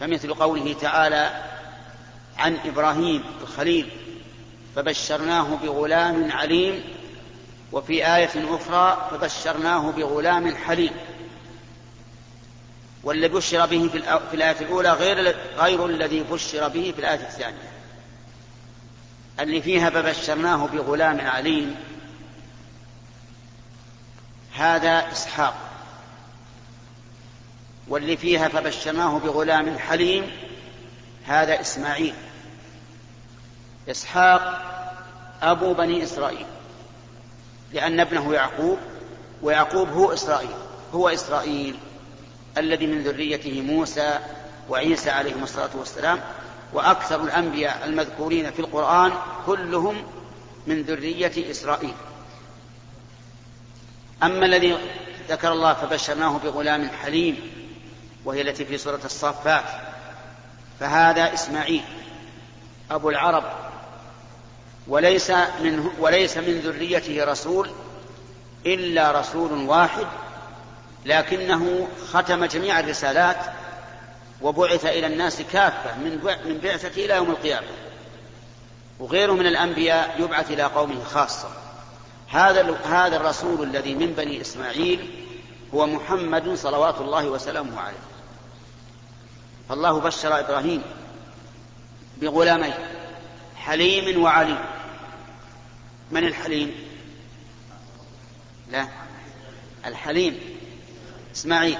فمثل 0.00 0.34
قوله 0.34 0.72
تعالى 0.72 1.44
عن 2.38 2.58
إبراهيم 2.64 3.24
الخليل 3.42 3.90
فبشرناه 4.76 5.58
بغلام 5.62 6.32
عليم 6.32 6.84
وفي 7.72 8.16
آية 8.16 8.30
أخرى 8.56 9.08
فبشرناه 9.10 9.90
بغلام 9.90 10.56
حليم 10.56 10.92
والذي 13.04 13.28
بشر 13.28 13.66
به 13.66 13.90
في 14.30 14.34
الآية 14.36 14.60
الأولى 14.60 14.92
غير 14.92 15.36
غير 15.58 15.86
الذي 15.86 16.20
بشر 16.20 16.68
به 16.68 16.92
في 16.96 17.00
الآية 17.00 17.26
الثانية. 17.26 17.69
اللي 19.40 19.62
فيها 19.62 19.90
فبشرناه 19.90 20.66
بغلام 20.66 21.20
عليم. 21.20 21.76
هذا 24.54 25.12
إسحاق. 25.12 25.54
واللي 27.88 28.16
فيها 28.16 28.48
فبشرناه 28.48 29.18
بغلام 29.18 29.78
حليم 29.78 30.30
هذا 31.26 31.60
إسماعيل. 31.60 32.14
إسحاق 33.88 34.62
أبو 35.42 35.74
بني 35.74 36.02
إسرائيل. 36.02 36.46
لأن 37.72 38.00
ابنه 38.00 38.34
يعقوب 38.34 38.78
ويعقوب 39.42 39.88
هو 39.88 40.12
إسرائيل. 40.12 40.56
هو 40.94 41.08
إسرائيل 41.08 41.76
الذي 42.58 42.86
من 42.86 43.02
ذريته 43.02 43.62
موسى 43.62 44.18
وعيسى 44.68 45.10
عليهم 45.10 45.42
الصلاة 45.42 45.70
والسلام 45.74 46.20
وأكثر 46.72 47.24
الأنبياء 47.24 47.84
المذكورين 47.84 48.50
في 48.50 48.60
القرآن 48.60 49.12
كلهم 49.46 50.02
من 50.66 50.82
ذرية 50.82 51.50
إسرائيل. 51.50 51.94
أما 54.22 54.46
الذي 54.46 54.78
ذكر 55.28 55.52
الله 55.52 55.74
فبشرناه 55.74 56.38
بغلام 56.38 56.90
حليم 57.02 57.36
وهي 58.24 58.40
التي 58.40 58.64
في 58.64 58.78
سورة 58.78 59.00
الصافات 59.04 59.64
فهذا 60.80 61.34
إسماعيل 61.34 61.82
أبو 62.90 63.10
العرب 63.10 63.44
وليس 64.88 65.30
من 65.30 65.90
وليس 65.98 66.36
من 66.36 66.60
ذريته 66.60 67.24
رسول 67.24 67.70
إلا 68.66 69.20
رسول 69.20 69.52
واحد 69.52 70.06
لكنه 71.06 71.88
ختم 72.12 72.44
جميع 72.44 72.80
الرسالات 72.80 73.36
وبعث 74.42 74.86
إلى 74.86 75.06
الناس 75.06 75.42
كافة 75.42 75.98
من 75.98 76.10
من 76.44 76.58
بعثته 76.62 77.04
إلى 77.04 77.14
يوم 77.14 77.30
القيامة. 77.30 77.66
وغيره 78.98 79.32
من 79.32 79.46
الأنبياء 79.46 80.20
يبعث 80.20 80.50
إلى 80.50 80.62
قومه 80.62 81.04
خاصة. 81.04 81.48
هذا 82.28 82.76
هذا 82.84 83.16
الرسول 83.16 83.62
الذي 83.62 83.94
من 83.94 84.12
بني 84.12 84.40
إسماعيل 84.40 85.26
هو 85.74 85.86
محمد 85.86 86.54
صلوات 86.54 87.00
الله 87.00 87.26
وسلامه 87.26 87.80
عليه. 87.80 87.98
فالله 89.68 90.00
بشر 90.00 90.40
إبراهيم 90.40 90.82
بغلامين 92.16 92.74
حليم 93.56 94.22
وعليم. 94.22 94.58
من 96.10 96.24
الحليم؟ 96.24 96.74
لا 98.70 98.88
الحليم 99.86 100.40
إسماعيل. 101.34 101.78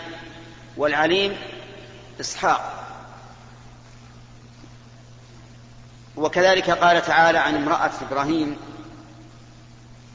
والعليم 0.76 1.36
إسحاق. 2.20 2.86
وكذلك 6.16 6.70
قال 6.70 7.02
تعالى 7.02 7.38
عن 7.38 7.56
امرأة 7.56 7.90
إبراهيم 8.10 8.56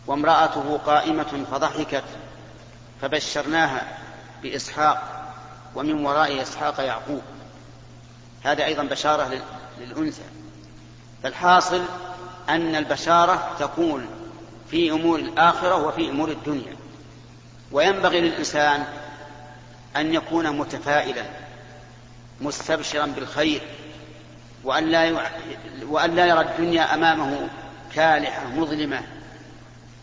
وامرأته 0.07 0.77
قائمة 0.85 1.45
فضحكت 1.51 2.03
فبشرناها 3.01 3.97
بإسحاق 4.43 5.25
ومن 5.75 6.05
وراء 6.05 6.41
إسحاق 6.41 6.79
يعقوب. 6.79 7.21
هذا 8.43 8.65
أيضا 8.65 8.83
بشارة 8.83 9.41
للأنثى. 9.79 10.24
فالحاصل 11.24 11.83
أن 12.50 12.75
البشارة 12.75 13.55
تكون 13.59 14.07
في 14.71 14.91
أمور 14.91 15.19
الآخرة 15.19 15.75
وفي 15.75 16.09
أمور 16.09 16.29
الدنيا. 16.29 16.75
وينبغي 17.71 18.21
للإنسان 18.21 18.83
أن 19.95 20.13
يكون 20.13 20.57
متفائلا 20.57 21.44
مستبشرا 22.42 23.06
بالخير 23.06 23.62
وأن 24.63 26.15
لا 26.15 26.25
يرى 26.25 26.42
الدنيا 26.42 26.94
أمامه 26.94 27.48
كالحة 27.96 28.48
مظلمة 28.48 29.01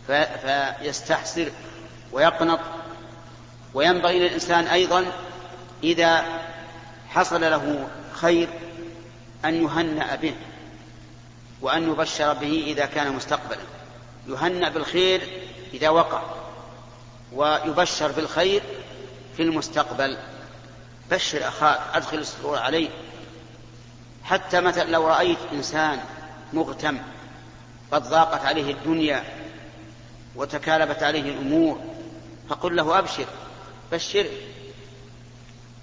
فيستحسر 0.07 1.51
ويقنط. 2.13 2.61
وينبغي 3.75 4.19
للإنسان 4.19 4.67
أيضا 4.67 5.07
إذا 5.85 6.25
حصل 7.09 7.41
له 7.41 7.89
خير 8.13 8.49
أن 9.45 9.55
يهنأ 9.65 10.17
به 10.17 10.35
وأن 11.61 11.91
يبشر 11.91 12.33
به 12.33 12.65
إذا 12.67 12.87
كان 12.87 13.13
مستقبلا. 13.13 13.61
يهنأ 14.29 14.69
بالخير 14.69 15.23
إذا 15.75 15.89
وقع 15.89 16.23
ويبشر 17.33 18.13
بالخير 18.13 18.63
في 19.37 19.43
المستقبل. 19.43 20.19
بشر 21.13 21.49
أخاك 21.49 21.81
أدخل 21.95 22.19
السرور 22.19 22.59
عليه. 22.59 22.89
حتى 24.25 24.61
مثلا 24.61 24.91
لو 24.91 25.09
رأيت 25.09 25.39
إنسان 25.53 26.01
مغتم 26.53 26.99
قد 27.93 28.03
ضاقت 28.03 28.45
عليه 28.45 28.73
الدنيا 28.73 29.25
وتكالبت 30.37 31.03
عليه 31.03 31.23
الأمور 31.23 31.81
فقل 32.49 32.77
له 32.77 32.99
أبشر 32.99 33.27
بشر 33.93 34.27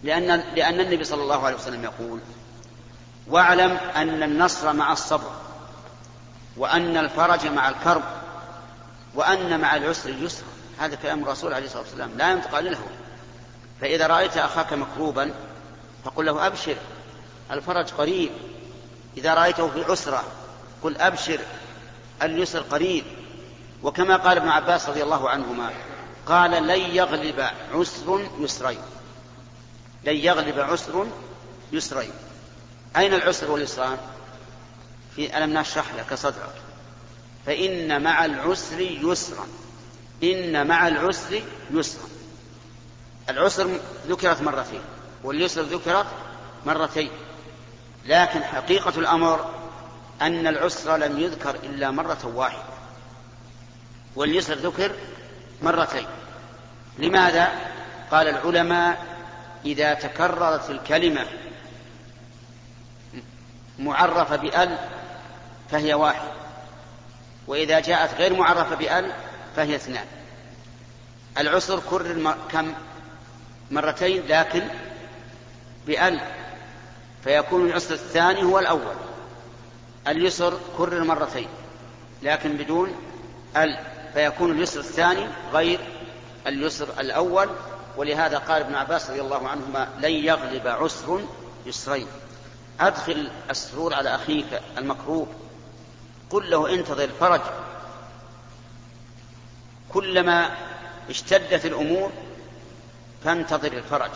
لأن 0.03 0.43
لأن 0.55 0.79
النبي 0.79 1.03
صلى 1.03 1.23
الله 1.23 1.45
عليه 1.45 1.55
وسلم 1.55 1.83
يقول 1.83 2.19
واعلم 3.27 3.71
أن 3.71 4.23
النصر 4.23 4.73
مع 4.73 4.91
الصبر 4.91 5.31
وأن 6.57 6.97
الفرج 6.97 7.47
مع 7.47 7.69
الكرب 7.69 8.03
وأن 9.15 9.59
مع 9.59 9.75
العسر 9.75 10.09
يسرا 10.09 10.47
هذا 10.79 10.95
كلام 10.95 11.23
الرسول 11.23 11.53
عليه 11.53 11.65
الصلاة 11.65 11.81
والسلام 11.81 12.11
لا 12.17 12.31
ينطق 12.31 12.55
عن 12.55 12.67
الهوى 12.67 12.89
فإذا 13.81 14.07
رأيت 14.07 14.37
أخاك 14.37 14.73
مكروبا 14.73 15.33
فقل 16.05 16.25
له 16.25 16.47
أبشر 16.47 16.75
الفرج 17.51 17.89
قريب. 17.89 18.31
إذا 19.17 19.33
رأيته 19.33 19.69
في 19.69 19.83
عسرة 19.83 20.23
قل 20.83 20.97
أبشر 20.97 21.39
اليسر 22.23 22.59
قريب. 22.59 23.03
وكما 23.83 24.15
قال 24.15 24.37
ابن 24.37 24.49
عباس 24.49 24.89
رضي 24.89 25.03
الله 25.03 25.29
عنهما 25.29 25.69
قال 26.25 26.51
لن 26.51 26.79
يغلب 26.79 27.49
عسر 27.73 28.29
يسرين. 28.39 28.81
لن 30.03 30.15
يغلب 30.15 30.59
عسر 30.59 31.07
يسرين. 31.71 32.11
أين 32.97 33.13
العسر 33.13 33.51
واليسران؟ 33.51 33.97
في 35.15 35.37
ألم 35.37 35.57
نشرح 35.57 35.93
لك 35.93 36.13
صدرك. 36.13 36.55
فإن 37.45 38.03
مع 38.03 38.25
العسر 38.25 38.79
يسرا. 38.81 39.47
إن 40.23 40.67
مع 40.67 40.87
العسر 40.87 41.41
يسرا. 41.71 42.18
العسر 43.29 43.79
ذكرت 44.07 44.41
مرتين 44.41 44.81
واليسر 45.23 45.61
ذكرت 45.61 46.05
مرتين. 46.65 47.11
لكن 48.05 48.43
حقيقة 48.43 48.99
الأمر 48.99 49.53
أن 50.21 50.47
العسر 50.47 50.97
لم 50.97 51.19
يذكر 51.19 51.55
إلا 51.55 51.91
مرة 51.91 52.31
واحدة 52.35 52.63
واليسر 54.15 54.53
ذكر 54.53 54.91
مرتين. 55.61 56.07
لماذا؟ 56.97 57.51
قال 58.11 58.27
العلماء 58.27 59.05
إذا 59.65 59.93
تكررت 59.93 60.69
الكلمة 60.69 61.25
معرفة 63.79 64.35
بأل 64.35 64.77
فهي 65.71 65.93
واحد 65.93 66.29
وإذا 67.47 67.79
جاءت 67.79 68.13
غير 68.13 68.35
معرفة 68.35 68.75
بأل 68.75 69.11
فهي 69.55 69.75
اثنان. 69.75 70.05
العسر 71.37 71.79
كرر 71.89 72.35
كم؟ 72.51 72.73
مرتين 73.71 74.27
لكن 74.27 74.61
بأل 75.87 76.19
فيكون 77.23 77.69
العسر 77.69 77.93
الثاني 77.93 78.43
هو 78.43 78.59
الأول 78.59 78.95
اليسر 80.07 80.59
كرر 80.77 81.03
مرتين 81.03 81.47
لكن 82.23 82.57
بدون 82.57 82.95
ال 83.57 83.77
فيكون 84.13 84.51
اليسر 84.51 84.79
الثاني 84.79 85.27
غير 85.53 85.79
اليسر 86.47 86.87
الأول 86.99 87.49
ولهذا 87.97 88.37
قال 88.37 88.61
ابن 88.61 88.75
عباس 88.75 89.09
رضي 89.09 89.21
الله 89.21 89.47
عنهما 89.47 89.87
لن 89.99 90.11
يغلب 90.11 90.67
عسر 90.67 91.21
يسرين. 91.65 92.07
أدخل 92.79 93.29
السرور 93.49 93.93
على 93.93 94.15
أخيك 94.15 94.61
المكروب 94.77 95.27
قل 96.29 96.49
له 96.49 96.73
انتظر 96.73 97.03
الفرج 97.03 97.41
كلما 99.89 100.49
اشتدت 101.09 101.65
الأمور 101.65 102.11
فانتظر 103.23 103.73
الفرج. 103.73 104.11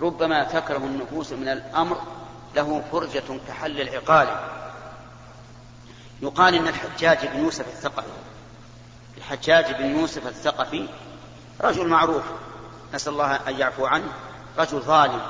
ربما 0.00 0.44
تكره 0.44 0.76
النفوس 0.76 1.32
من 1.32 1.48
الأمر 1.48 2.02
له 2.56 2.82
فرجة 2.92 3.38
كحل 3.48 3.80
العقال. 3.80 4.28
يقال 6.22 6.54
إن 6.54 6.68
الحجاج 6.68 7.26
بن 7.26 7.38
يوسف 7.38 7.68
الثقفي 7.68 8.12
الحجاج 9.16 9.72
بن 9.72 9.98
يوسف 9.98 10.26
الثقفي 10.26 10.88
رجل 11.60 11.88
معروف 11.88 12.24
نسأل 12.94 13.12
الله 13.12 13.34
أن 13.34 13.58
يعفو 13.58 13.86
عنه 13.86 14.12
رجل 14.58 14.80
ظالم 14.80 15.20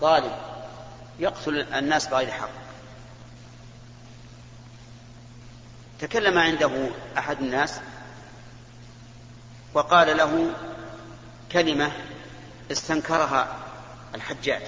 ظالم 0.00 0.32
يقتل 1.18 1.60
الناس 1.74 2.06
بغير 2.06 2.30
حق. 2.30 2.48
تكلم 6.00 6.38
عنده 6.38 6.88
أحد 7.18 7.40
الناس 7.40 7.80
وقال 9.74 10.16
له 10.16 10.50
كلمة 11.52 11.92
استنكرها 12.72 13.56
الحجاج 14.14 14.62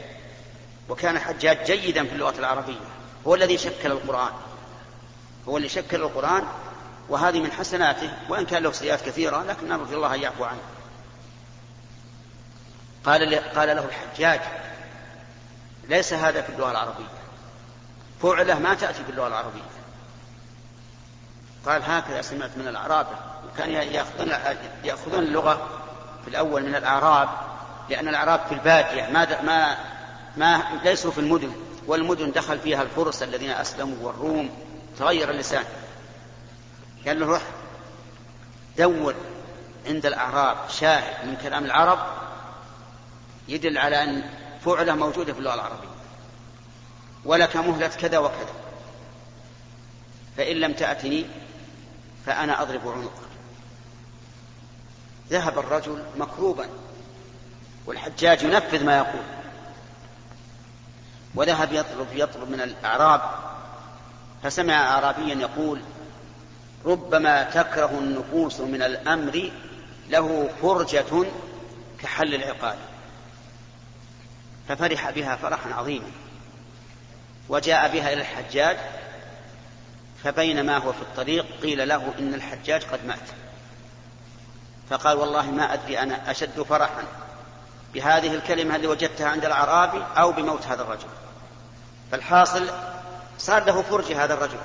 وكان 0.88 1.16
الحجاج 1.16 1.64
جيدا 1.64 2.04
في 2.04 2.12
اللغة 2.12 2.38
العربية 2.38 2.80
هو 3.26 3.34
الذي 3.34 3.58
شكل 3.58 3.92
القرآن 3.92 4.32
هو 5.48 5.56
اللي 5.56 5.68
شكل 5.68 5.96
القرآن 5.96 6.44
وهذه 7.08 7.40
من 7.40 7.52
حسناته 7.52 8.10
وإن 8.28 8.46
كان 8.46 8.62
له 8.62 8.72
سيئات 8.72 9.06
كثيرة 9.06 9.42
لكن 9.42 9.68
نرجو 9.68 9.96
الله 9.96 10.14
أن 10.14 10.22
يعفو 10.22 10.44
عنه. 10.44 10.60
قال 13.04 13.34
قال 13.34 13.68
له 13.76 13.84
الحجاج 13.84 14.40
ليس 15.88 16.12
هذا 16.12 16.42
في 16.42 16.48
اللغة 16.48 16.70
العربية. 16.70 17.04
فعله 18.22 18.58
ما 18.58 18.74
تأتي 18.74 19.04
في 19.04 19.10
اللغة 19.10 19.26
العربية. 19.26 19.60
قال 21.66 21.82
هكذا 21.82 22.22
سمعت 22.22 22.50
من 22.56 22.68
الأعراب 22.68 23.06
كان 23.58 23.70
يأخذون 23.70 24.32
يأخذون 24.84 25.22
اللغة 25.22 25.73
في 26.24 26.30
الأول 26.30 26.62
من 26.62 26.74
الأعراب 26.74 27.28
لأن 27.90 28.08
الأعراب 28.08 28.40
في 28.48 28.54
البادية 28.54 29.10
ما 29.12 29.42
ما 29.42 29.76
ما 30.36 30.62
ليسوا 30.84 31.10
في 31.10 31.18
المدن 31.18 31.52
والمدن 31.86 32.32
دخل 32.32 32.58
فيها 32.58 32.82
الفرس 32.82 33.22
الذين 33.22 33.50
أسلموا 33.50 33.96
والروم 34.00 34.50
تغير 34.98 35.30
اللسان. 35.30 35.64
قال 37.06 37.20
له 37.20 37.26
روح 37.26 37.42
دور 38.78 39.14
عند 39.86 40.06
الأعراب 40.06 40.56
شاهد 40.68 41.26
من 41.26 41.36
كلام 41.42 41.64
العرب 41.64 41.98
يدل 43.48 43.78
على 43.78 44.02
أن 44.02 44.30
فعله 44.64 44.94
موجودة 44.94 45.32
في 45.32 45.38
اللغة 45.38 45.54
العربية. 45.54 45.88
ولك 47.24 47.56
مهلة 47.56 47.88
كذا 47.88 48.18
وكذا. 48.18 48.54
فإن 50.36 50.56
لم 50.56 50.72
تأتني 50.72 51.26
فأنا 52.26 52.62
أضرب 52.62 52.88
عنقك. 52.88 53.33
ذهب 55.30 55.58
الرجل 55.58 56.02
مكروبا 56.16 56.66
والحجاج 57.86 58.42
ينفذ 58.42 58.84
ما 58.84 58.96
يقول. 58.96 59.22
وذهب 61.34 61.72
يطلب 61.72 62.06
يطلب 62.12 62.50
من 62.50 62.60
الأعراب 62.60 63.20
فسمع 64.42 64.74
أعرابيا 64.74 65.34
يقول 65.34 65.80
ربما 66.84 67.42
تكره 67.42 67.98
النفوس 67.98 68.60
من 68.60 68.82
الأمر 68.82 69.50
له 70.08 70.50
فرجة 70.62 71.26
كحل 71.98 72.34
العقال 72.34 72.76
ففرح 74.68 75.10
بها 75.10 75.36
فرحا 75.36 75.74
عظيما. 75.74 76.10
وجاء 77.48 77.92
بها 77.92 78.12
إلى 78.12 78.20
الحجاج 78.20 78.76
فبينما 80.24 80.76
هو 80.78 80.92
في 80.92 81.02
الطريق 81.02 81.46
قيل 81.62 81.88
له 81.88 82.14
إن 82.18 82.34
الحجاج 82.34 82.84
قد 82.84 83.06
مات. 83.06 83.18
فقال 84.90 85.18
والله 85.18 85.50
ما 85.50 85.74
أدري 85.74 85.98
أنا 85.98 86.30
أشد 86.30 86.62
فرحا 86.62 87.04
بهذه 87.94 88.34
الكلمة 88.34 88.76
التي 88.76 88.86
وجدتها 88.86 89.28
عند 89.28 89.44
الأعرابي 89.44 90.04
أو 90.16 90.32
بموت 90.32 90.66
هذا 90.66 90.82
الرجل. 90.82 91.08
فالحاصل 92.10 92.70
صار 93.38 93.64
له 93.64 93.82
فرجة 93.82 94.24
هذا 94.24 94.34
الرجل. 94.34 94.58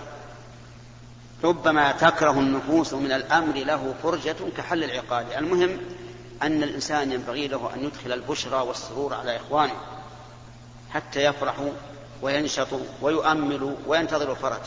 ربما 1.43 1.91
تكره 1.91 2.31
النفوس 2.31 2.93
من 2.93 3.11
الأمر 3.11 3.53
له 3.53 3.93
فرجة 4.03 4.35
كحل 4.57 4.83
العقال 4.83 5.33
المهم 5.33 5.77
أن 6.41 6.63
الإنسان 6.63 7.11
ينبغي 7.11 7.47
له 7.47 7.69
أن 7.75 7.83
يدخل 7.83 8.11
البشرى 8.11 8.61
والسرور 8.61 9.13
على 9.13 9.37
إخوانه 9.37 9.73
حتى 10.89 11.23
يفرحوا 11.23 11.71
وينشطوا 12.21 12.79
ويؤملوا 13.01 13.75
وينتظروا 13.87 14.35
الفرج 14.35 14.61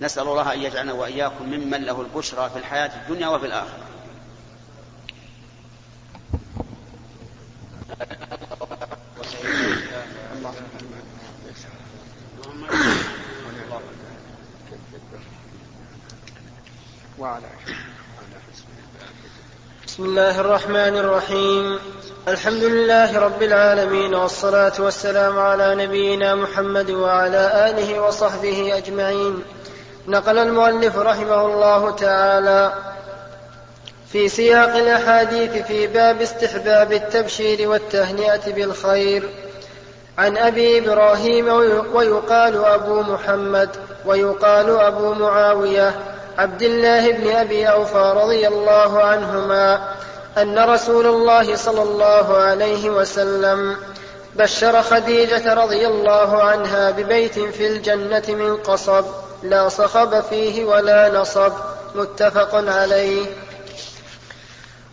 نسأل 0.00 0.22
الله 0.22 0.52
أن 0.52 0.62
يجعلنا 0.62 0.92
وإياكم 0.92 1.44
ممن 1.44 1.82
له 1.82 2.00
البشرى 2.00 2.50
في 2.50 2.58
الحياة 2.58 2.90
الدنيا 3.02 3.28
وفي 3.28 3.46
الآخرة. 3.46 3.91
الله 20.12 20.40
الرحمن 20.40 20.96
الرحيم. 20.96 21.78
الحمد 22.28 22.64
لله 22.64 23.18
رب 23.18 23.42
العالمين 23.42 24.14
والصلاة 24.14 24.72
والسلام 24.78 25.38
على 25.38 25.74
نبينا 25.74 26.34
محمد 26.34 26.90
وعلى 26.90 27.70
آله 27.70 28.00
وصحبه 28.00 28.76
أجمعين. 28.76 29.42
نقل 30.08 30.38
المؤلف 30.38 30.98
رحمه 30.98 31.46
الله 31.46 31.90
تعالى 31.90 32.72
في 34.12 34.28
سياق 34.28 34.76
الأحاديث 34.76 35.66
في 35.66 35.86
باب 35.86 36.20
استحباب 36.20 36.92
التبشير 36.92 37.68
والتهنئة 37.68 38.52
بالخير. 38.52 39.28
عن 40.18 40.36
أبي 40.36 40.78
إبراهيم 40.78 41.48
ويقال 41.94 42.64
أبو 42.64 43.02
محمد 43.02 43.70
ويقال 44.06 44.80
أبو 44.80 45.14
معاوية 45.14 45.94
عبد 46.38 46.62
الله 46.62 47.12
بن 47.12 47.30
أبي 47.30 47.66
أوفى 47.66 48.12
رضي 48.16 48.48
الله 48.48 49.02
عنهما 49.02 49.94
أن 50.38 50.58
رسول 50.58 51.06
الله 51.06 51.56
صلى 51.56 51.82
الله 51.82 52.36
عليه 52.36 52.90
وسلم 52.90 53.76
بشر 54.36 54.82
خديجة 54.82 55.54
رضي 55.54 55.86
الله 55.86 56.42
عنها 56.42 56.90
ببيت 56.90 57.38
في 57.38 57.66
الجنة 57.66 58.22
من 58.28 58.56
قصب 58.56 59.04
لا 59.42 59.68
صخب 59.68 60.20
فيه 60.20 60.64
ولا 60.64 61.20
نصب 61.20 61.52
متفق 61.94 62.54
عليه. 62.54 63.26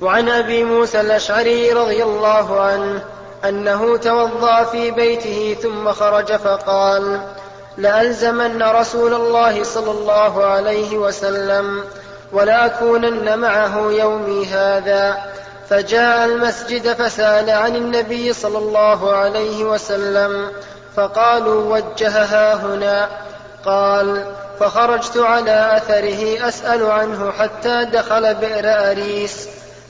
وعن 0.02 0.30
أبي 0.30 0.64
موسى 0.64 1.02
الأشعري 1.02 1.74
رضي 1.74 2.04
الله 2.04 2.62
عنه 2.62 3.04
أنه 3.46 3.98
توضأ 3.98 4.64
في 4.64 4.92
بيته 4.92 5.58
ثم 5.62 5.92
خرج 5.92 6.36
فقال 6.36 7.22
لألزمن 7.78 8.64
رسول 8.64 9.14
الله 9.14 9.64
صلى 9.64 9.92
الله 9.92 10.46
عليه 10.46 10.98
وسلم 10.98 11.84
ولأكونن 12.32 13.40
معه 13.40 13.92
يومي 13.92 14.46
هذا 14.46 15.18
فجاء 15.70 16.26
المسجد 16.26 16.94
فسأل 16.94 17.50
عن 17.50 17.76
النبي 17.76 18.34
صلى 18.34 18.58
الله 18.58 19.16
عليه 19.16 19.64
وسلم 19.64 20.52
فقالوا 20.96 21.76
وجهها 21.76 22.54
هنا 22.54 23.10
قال 23.66 24.26
فخرجت 24.60 25.18
على 25.18 25.78
أثره 25.78 26.48
أسأل 26.48 26.92
عنه 26.92 27.32
حتى 27.32 27.86
دخل 27.86 28.36
بئر 28.36 28.92
أريس 28.92 29.48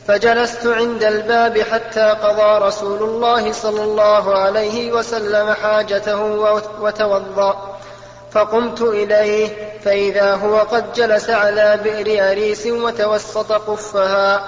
فجلست 0.07 0.67
عند 0.67 1.03
الباب 1.03 1.59
حتى 1.59 2.15
قضى 2.23 2.65
رسول 2.65 3.03
الله 3.03 3.51
صلى 3.51 3.83
الله 3.83 4.37
عليه 4.37 4.91
وسلم 4.91 5.53
حاجته 5.53 6.21
وتوضأ. 6.81 7.68
فقمت 8.31 8.81
إليه 8.81 9.49
فإذا 9.83 10.35
هو 10.35 10.57
قد 10.57 10.93
جلس 10.93 11.29
على 11.29 11.79
بئر 11.83 12.31
اريس 12.31 12.67
وتوسط 12.67 13.51
قفها 13.51 14.41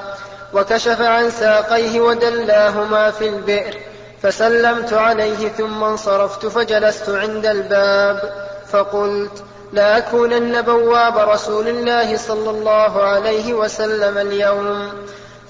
وكشف 0.54 1.02
عن 1.02 1.30
ساقيه 1.30 2.02
ودلاهما 2.02 3.12
في 3.12 3.28
البئر 3.28 3.78
فسلمت 4.22 4.94
عليه 4.94 5.50
ثم 5.50 5.84
انصرفت 5.84 6.46
فجلست 6.46 7.10
عند 7.10 7.46
الباب 7.46 8.34
فقلت 8.68 9.44
لاكونن 9.74 10.62
بواب 10.62 11.18
رسول 11.18 11.68
الله 11.68 12.18
صلى 12.18 12.50
الله 12.50 13.04
عليه 13.04 13.54
وسلم 13.54 14.18
اليوم. 14.18 14.90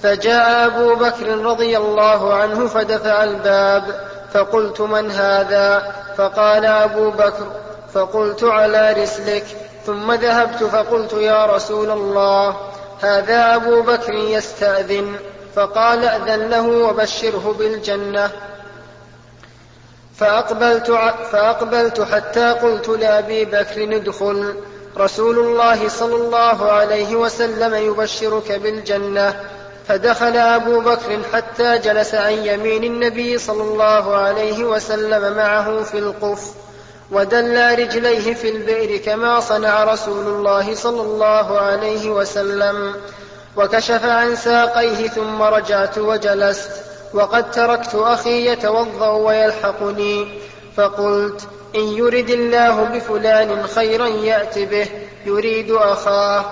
فجاء 0.02 0.66
أبو 0.66 0.94
بكر 0.94 1.28
رضي 1.28 1.76
الله 1.76 2.34
عنه 2.34 2.66
فدفع 2.66 3.24
الباب 3.24 3.84
فقلت 4.32 4.80
من 4.80 5.10
هذا؟ 5.10 5.92
فقال 6.16 6.66
أبو 6.66 7.10
بكر 7.10 7.46
فقلت 7.94 8.44
على 8.44 8.92
رسلك 8.92 9.44
ثم 9.86 10.12
ذهبت 10.12 10.64
فقلت 10.64 11.12
يا 11.12 11.46
رسول 11.46 11.90
الله 11.90 12.56
هذا 13.00 13.54
أبو 13.54 13.82
بكر 13.82 14.12
يستأذن 14.14 15.16
فقال 15.54 16.04
أذن 16.04 16.50
له 16.50 16.68
وبشره 16.68 17.54
بالجنة. 17.58 18.30
فأقبلت, 20.16 20.90
فأقبلت 21.32 22.00
حتى 22.00 22.50
قلت 22.52 22.88
لأبي 22.88 23.44
بكر 23.44 23.96
ادخل 23.96 24.54
رسول 24.98 25.38
الله 25.38 25.88
صلى 25.88 26.14
الله 26.14 26.72
عليه 26.72 27.16
وسلم 27.16 27.74
يبشرك 27.74 28.52
بالجنة. 28.52 29.40
فدخل 29.88 30.36
أبو 30.36 30.80
بكر 30.80 31.18
حتى 31.32 31.78
جلس 31.78 32.14
عن 32.14 32.32
يمين 32.32 32.84
النبي 32.84 33.38
صلى 33.38 33.62
الله 33.62 34.16
عليه 34.16 34.64
وسلم 34.64 35.36
معه 35.36 35.82
في 35.82 35.98
القف. 35.98 36.54
ودلى 37.12 37.74
رجليه 37.74 38.34
في 38.34 38.48
البئر 38.48 38.96
كما 38.96 39.40
صنع 39.40 39.84
رسول 39.84 40.26
الله 40.26 40.74
صلى 40.74 41.00
الله 41.00 41.58
عليه 41.58 42.10
وسلم 42.10 42.94
وكشف 43.56 44.04
عن 44.04 44.36
ساقيه 44.36 45.08
ثم 45.08 45.42
رجعت 45.42 45.98
وجلست 45.98 46.70
وقد 47.14 47.50
تركت 47.50 47.94
أخي 47.94 48.46
يتوضأ 48.46 49.10
ويلحقني 49.10 50.40
فقلت 50.76 51.48
إن 51.74 51.80
يرد 51.80 52.30
الله 52.30 52.84
بفلان 52.84 53.66
خيرا 53.66 54.06
يأت 54.06 54.58
به 54.58 54.86
يريد 55.26 55.70
أخاه. 55.70 56.44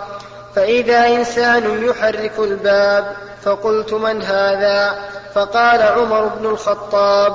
فإذا 0.57 1.07
إنسان 1.07 1.85
يحرك 1.85 2.39
الباب 2.39 3.17
فقلت 3.43 3.93
من 3.93 4.23
هذا؟ 4.23 5.09
فقال 5.35 5.83
عمر 5.83 6.27
بن 6.27 6.47
الخطاب. 6.47 7.35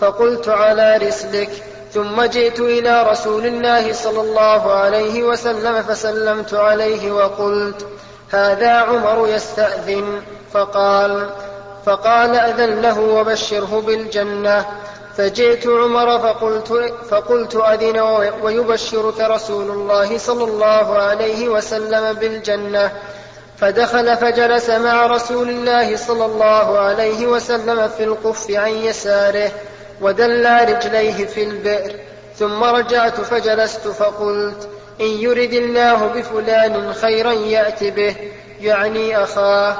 فقلت 0.00 0.48
على 0.48 0.96
رسلك. 0.96 1.71
ثم 1.94 2.22
جئت 2.22 2.60
إلى 2.60 3.10
رسول 3.10 3.46
الله 3.46 3.92
صلى 3.92 4.20
الله 4.20 4.72
عليه 4.72 5.22
وسلم 5.22 5.82
فسلمت 5.82 6.54
عليه 6.54 7.12
وقلت 7.12 7.86
هذا 8.30 8.70
عمر 8.70 9.28
يستأذن. 9.28 10.22
فقال 10.52 11.30
فقال 11.86 12.36
أذن 12.36 12.80
له 12.80 13.00
وبشره 13.00 13.82
بالجنة. 13.86 14.66
فجئت 15.16 15.66
عمر 15.66 16.18
فقلت, 16.18 16.94
فقلت 17.10 17.56
أذن 17.56 18.00
ويبشرك 18.42 19.20
رسول 19.20 19.70
الله 19.70 20.18
صلى 20.18 20.44
الله 20.44 20.98
عليه 20.98 21.48
وسلم 21.48 22.12
بالجنة. 22.12 22.92
فدخل 23.58 24.16
فجلس 24.16 24.70
مع 24.70 25.06
رسول 25.06 25.48
الله 25.48 25.96
صلى 25.96 26.24
الله 26.24 26.78
عليه 26.78 27.26
وسلم 27.26 27.88
في 27.88 28.04
القف 28.04 28.50
عن 28.50 28.70
يساره. 28.70 29.50
ودلى 30.00 30.64
رجليه 30.64 31.26
في 31.26 31.42
البئر 31.42 31.92
ثم 32.38 32.64
رجعت 32.64 33.20
فجلست 33.20 33.88
فقلت 33.88 34.68
إن 35.00 35.06
يرد 35.06 35.52
الله 35.52 36.06
بفلان 36.06 36.92
خيرا 36.92 37.32
يأت 37.32 37.84
به 37.84 38.16
يعني 38.60 39.22
أخاه. 39.22 39.76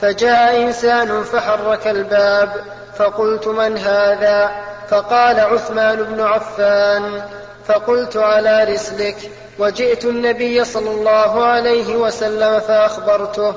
فجاء 0.00 0.62
إنسان 0.62 1.22
فحرك 1.22 1.86
الباب 1.86 2.64
فقلت 2.96 3.48
من 3.48 3.78
هذا؟ 3.78 4.50
فقال 4.88 5.40
عثمان 5.40 6.02
بن 6.02 6.20
عفان 6.20 7.22
فقلت 7.66 8.16
على 8.16 8.64
رسلك. 8.64 9.16
وجئت 9.58 10.04
النبي 10.04 10.64
صلى 10.64 10.90
الله 10.90 11.44
عليه 11.44 11.96
وسلم 11.96 12.60
فأخبرته 12.60 13.54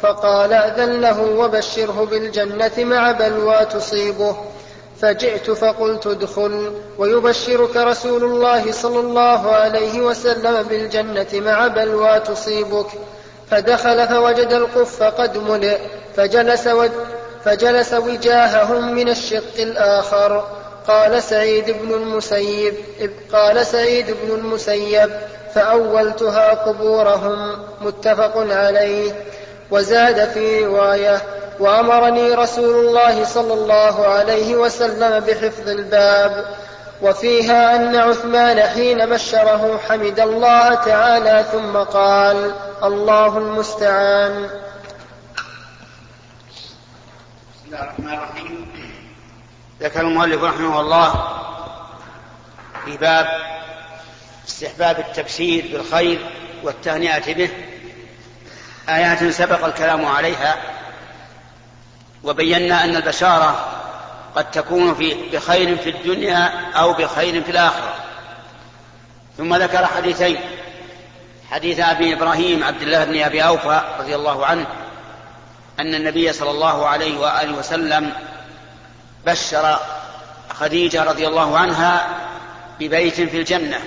فقال 0.00 0.52
أذن 0.52 1.00
له 1.00 1.20
وبشره 1.20 2.06
بالجنة 2.10 2.72
مع 2.78 3.12
بلوى 3.12 3.64
تصيبه. 3.64 4.36
فجئت 5.04 5.50
فقلت 5.50 6.06
ادخل 6.06 6.72
ويبشرك 6.98 7.76
رسول 7.76 8.24
الله 8.24 8.72
صلى 8.72 9.00
الله 9.00 9.50
عليه 9.50 10.00
وسلم 10.00 10.62
بالجنة 10.62 11.26
مع 11.32 11.66
بلوى 11.66 12.20
تصيبك 12.20 12.86
فدخل 13.50 14.08
فوجد 14.08 14.52
القف 14.52 15.02
قد 15.02 15.38
ملئ 15.38 15.78
فجلس, 16.16 16.66
و... 16.66 16.86
فجلس 17.44 17.92
وجاههم 17.92 18.94
من 18.94 19.08
الشق 19.08 19.58
الآخر. 19.58 20.44
قال 20.88 21.22
سعيد 21.22 21.70
بن 21.70 21.94
المسيب 21.94 22.74
قال 23.32 23.66
سعيد 23.66 24.06
بن 24.06 24.34
المسيب 24.34 25.10
فأولتها 25.54 26.50
قبورهم 26.50 27.58
متفق 27.80 28.36
عليه. 28.36 29.12
وزاد 29.70 30.28
في 30.28 30.64
رواية 30.64 31.22
وأمرني 31.60 32.34
رسول 32.34 32.86
الله 32.86 33.24
صلى 33.24 33.54
الله 33.54 34.06
عليه 34.06 34.56
وسلم 34.56 35.20
بحفظ 35.20 35.68
الباب 35.68 36.56
وفيها 37.02 37.76
أن 37.76 37.96
عثمان 37.96 38.62
حين 38.62 39.06
بشره 39.06 39.80
حمد 39.88 40.20
الله 40.20 40.74
تعالى 40.74 41.44
ثم 41.52 41.76
قال 41.76 42.54
الله 42.82 43.38
المستعان 43.38 44.48
بسم 47.54 47.66
الله 47.66 47.82
الرحمن 47.82 48.14
الرحيم. 48.14 48.68
ذكر 49.80 50.00
المؤلف 50.00 50.42
رحمه 50.42 50.80
الله 50.80 51.14
في 52.84 52.96
باب 52.96 53.28
استحباب 54.48 54.98
التبشير 54.98 55.64
بالخير 55.72 56.30
والتهنئة 56.62 57.34
به 57.34 57.50
آيات 58.88 59.24
سبق 59.24 59.64
الكلام 59.64 60.06
عليها. 60.06 60.56
وبينا 62.24 62.84
أن 62.84 62.96
البشارة 62.96 63.66
قد 64.36 64.50
تكون 64.50 64.94
في 64.94 65.30
بخير 65.32 65.76
في 65.76 65.90
الدنيا 65.90 66.70
أو 66.76 66.92
بخير 66.92 67.42
في 67.42 67.50
الآخرة. 67.50 67.94
ثم 69.38 69.54
ذكر 69.54 69.86
حديثين. 69.86 70.40
حديث 71.50 71.80
أبي 71.80 72.14
إبراهيم 72.14 72.64
عبد 72.64 72.82
الله 72.82 73.04
بن 73.04 73.22
أبي 73.22 73.44
أوفى 73.44 73.80
رضي 73.98 74.14
الله 74.14 74.46
عنه 74.46 74.66
أن 75.80 75.94
النبي 75.94 76.32
صلى 76.32 76.50
الله 76.50 76.86
عليه 76.86 77.18
وآله 77.18 77.58
وسلم 77.58 78.12
بشر 79.26 79.78
خديجة 80.50 81.02
رضي 81.02 81.26
الله 81.26 81.58
عنها 81.58 82.08
ببيت 82.80 83.14
في 83.14 83.38
الجنة. 83.38 83.80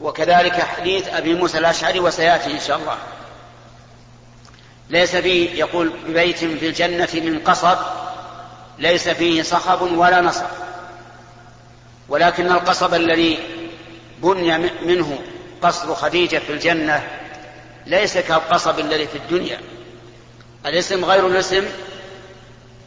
وكذلك 0.00 0.60
حديث 0.60 1.08
أبي 1.08 1.34
موسى 1.34 1.58
الأشعري 1.58 2.00
وسيأتي 2.00 2.52
إن 2.52 2.60
شاء 2.60 2.76
الله. 2.76 2.96
ليس 4.90 5.16
فيه 5.16 5.58
يقول 5.58 5.92
ببيت 6.06 6.38
في 6.38 6.68
الجنة 6.68 7.08
من 7.14 7.38
قصب 7.38 7.78
ليس 8.78 9.08
فيه 9.08 9.42
صخب 9.42 9.82
ولا 9.82 10.20
نصب. 10.20 10.46
ولكن 12.08 12.52
القصب 12.52 12.94
الذي 12.94 13.38
بني 14.18 14.58
منه 14.58 15.18
قصر 15.62 15.94
خديجة 15.94 16.38
في 16.38 16.52
الجنة 16.52 17.08
ليس 17.86 18.18
كالقصب 18.18 18.78
الذي 18.78 19.06
في 19.06 19.18
الدنيا. 19.18 19.60
الاسم 20.66 21.04
غير 21.04 21.26
الاسم 21.26 21.64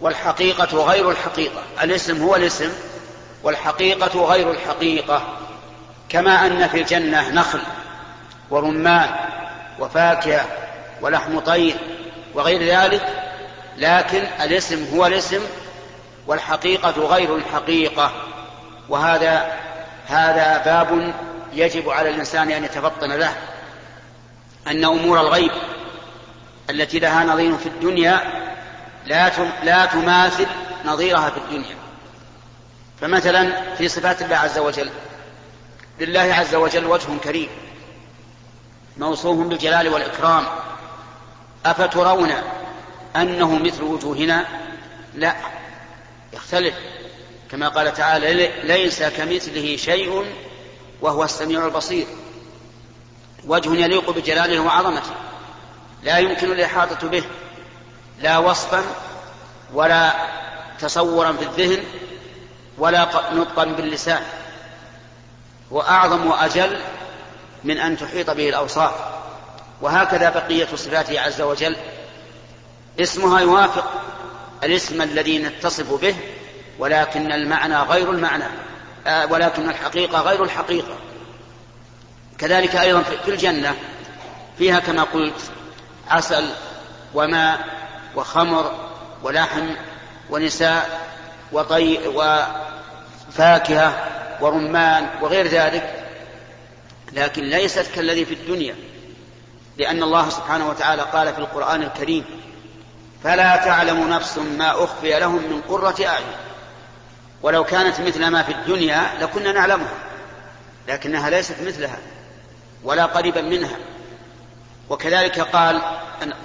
والحقيقة 0.01 0.83
غير 0.83 1.12
الحقيقة. 1.12 1.63
الاسم 1.83 2.23
هو 2.23 2.36
الاسم 2.36 2.71
والحقيقة 3.43 4.25
غير 4.25 4.51
الحقيقة. 4.51 5.38
كما 6.10 6.47
أن 6.47 6.67
في 6.67 6.81
الجنة 6.81 7.29
نخل 7.29 7.62
ورمان 8.49 9.10
وفاكهة 9.79 10.66
ولحم 11.01 11.39
طير 11.39 11.75
وغير 12.33 12.63
ذلك 12.63 13.07
لكن 13.77 14.23
الاسم 14.41 14.95
هو 14.95 15.05
الاسم 15.05 15.41
والحقيقة 16.27 16.91
غير 16.91 17.36
الحقيقة 17.36 18.12
وهذا 18.89 19.53
هذا 20.07 20.62
باب 20.65 21.13
يجب 21.53 21.89
على 21.89 22.10
الإنسان 22.10 22.51
أن 22.51 22.63
يتفطن 22.63 23.12
له 23.12 23.33
أن 24.67 24.86
أمور 24.86 25.19
الغيب 25.19 25.51
التي 26.69 26.99
لها 26.99 27.23
نظير 27.23 27.57
في 27.57 27.65
الدنيا 27.65 28.21
لا 29.05 29.31
لا 29.63 29.86
تماثل 29.86 30.47
نظيرها 30.86 31.29
في 31.29 31.38
الدنيا. 31.38 31.75
فمثلا 33.01 33.75
في 33.75 33.88
صفات 33.88 34.21
الله 34.21 34.36
عز 34.36 34.57
وجل 34.57 34.89
لله 35.99 36.33
عز 36.33 36.55
وجل 36.55 36.86
وجه 36.86 37.07
كريم 37.23 37.49
موصوف 38.97 39.47
بالجلال 39.47 39.88
والإكرام 39.88 40.43
أفترون 41.71 42.32
أنه 43.15 43.60
مثل 43.60 43.84
وجوهنا؟ 43.84 44.45
لا. 45.15 45.36
يختلف. 46.34 46.75
كما 47.51 47.67
قال 47.67 47.93
تعالى 47.93 48.51
ليس 48.63 49.03
كمثله 49.03 49.75
شيء 49.75 50.25
وهو 51.01 51.23
السميع 51.23 51.65
البصير. 51.65 52.08
وجه 53.47 53.75
يليق 53.75 54.10
بجلاله 54.10 54.60
وعظمته. 54.60 55.13
لا 56.03 56.17
يمكن 56.17 56.51
الإحاطة 56.51 57.08
به. 57.08 57.23
لا 58.21 58.38
وصفا 58.38 58.84
ولا 59.73 60.13
تصورا 60.80 61.32
في 61.32 61.43
الذهن 61.43 61.84
ولا 62.77 63.08
نطقا 63.34 63.65
باللسان. 63.65 64.23
وأعظم 65.71 66.27
وأجل 66.27 66.80
من 67.63 67.77
أن 67.77 67.97
تحيط 67.97 68.30
به 68.30 68.49
الأوصاف. 68.49 69.16
وهكذا 69.81 70.29
بقية 70.29 70.67
صفاته 70.75 71.19
عز 71.19 71.41
وجل. 71.41 71.75
اسمها 72.99 73.39
يوافق 73.39 73.91
الاسم 74.63 75.01
الذي 75.01 75.39
نتصف 75.39 76.01
به 76.01 76.15
ولكن 76.79 77.31
المعنى 77.31 77.77
غير 77.77 78.11
المعنى 78.11 78.43
آه، 79.07 79.31
ولكن 79.31 79.69
الحقيقة 79.69 80.21
غير 80.21 80.43
الحقيقة. 80.43 80.97
كذلك 82.37 82.75
أيضا 82.75 83.01
في 83.01 83.31
الجنة 83.31 83.75
فيها 84.57 84.79
كما 84.79 85.03
قلت 85.03 85.51
عسل 86.09 86.49
وماء 87.13 87.65
وخمر 88.15 88.89
ولحم 89.23 89.69
ونساء 90.29 91.09
وطي 91.51 91.99
وفاكهة 93.27 94.07
ورمان 94.41 95.09
وغير 95.21 95.47
ذلك 95.47 96.05
لكن 97.13 97.43
ليست 97.43 97.87
كالذي 97.95 98.25
في 98.25 98.33
الدنيا. 98.33 98.75
لأن 99.77 100.03
الله 100.03 100.29
سبحانه 100.29 100.69
وتعالى 100.69 101.01
قال 101.01 101.33
في 101.33 101.39
القرآن 101.39 101.83
الكريم 101.83 102.25
فلا 103.23 103.55
تعلم 103.55 104.09
نفس 104.09 104.37
ما 104.37 104.83
أخفي 104.83 105.19
لهم 105.19 105.35
من 105.35 105.61
قرة 105.61 105.95
أعين 106.05 106.25
ولو 107.41 107.63
كانت 107.63 108.01
مثل 108.01 108.27
ما 108.27 108.43
في 108.43 108.51
الدنيا 108.51 109.01
لكنا 109.21 109.51
نعلمها 109.51 109.93
لكنها 110.87 111.29
ليست 111.29 111.55
مثلها 111.61 111.97
ولا 112.83 113.05
قريبا 113.05 113.41
منها. 113.41 113.75
وكذلك 114.89 115.39
قال 115.39 115.81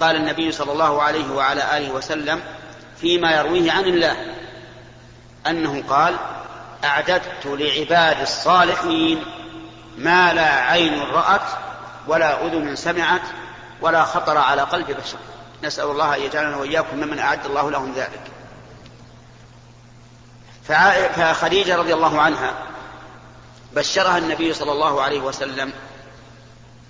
قال 0.01 0.15
النبي 0.15 0.51
صلى 0.51 0.71
الله 0.71 1.01
عليه 1.01 1.31
وعلى 1.31 1.77
آله 1.77 1.91
وسلم 1.91 2.41
فيما 3.01 3.31
يرويه 3.31 3.71
عن 3.71 3.83
الله 3.83 4.15
أنه 5.47 5.83
قال 5.89 6.15
أعددت 6.83 7.45
لعباد 7.45 8.21
الصالحين 8.21 9.23
ما 9.97 10.33
لا 10.33 10.47
عين 10.47 10.99
رأت 10.99 11.41
ولا 12.07 12.45
أذن 12.45 12.75
سمعت 12.75 13.21
ولا 13.81 14.03
خطر 14.03 14.37
على 14.37 14.61
قلب 14.61 14.87
بشر. 14.87 15.17
نسأل 15.63 15.85
الله 15.85 16.15
أن 16.15 16.21
يجعلنا 16.21 16.57
وإياكم 16.57 16.97
ممن 16.97 17.19
أعد 17.19 17.45
الله 17.45 17.71
لهم 17.71 17.93
ذلك. 17.93 18.21
فخديجة 21.15 21.75
رضي 21.75 21.93
الله 21.93 22.21
عنها 22.21 22.53
بشرها 23.75 24.17
النبي 24.17 24.53
صلى 24.53 24.71
الله 24.71 25.01
عليه 25.01 25.21
وسلم 25.21 25.73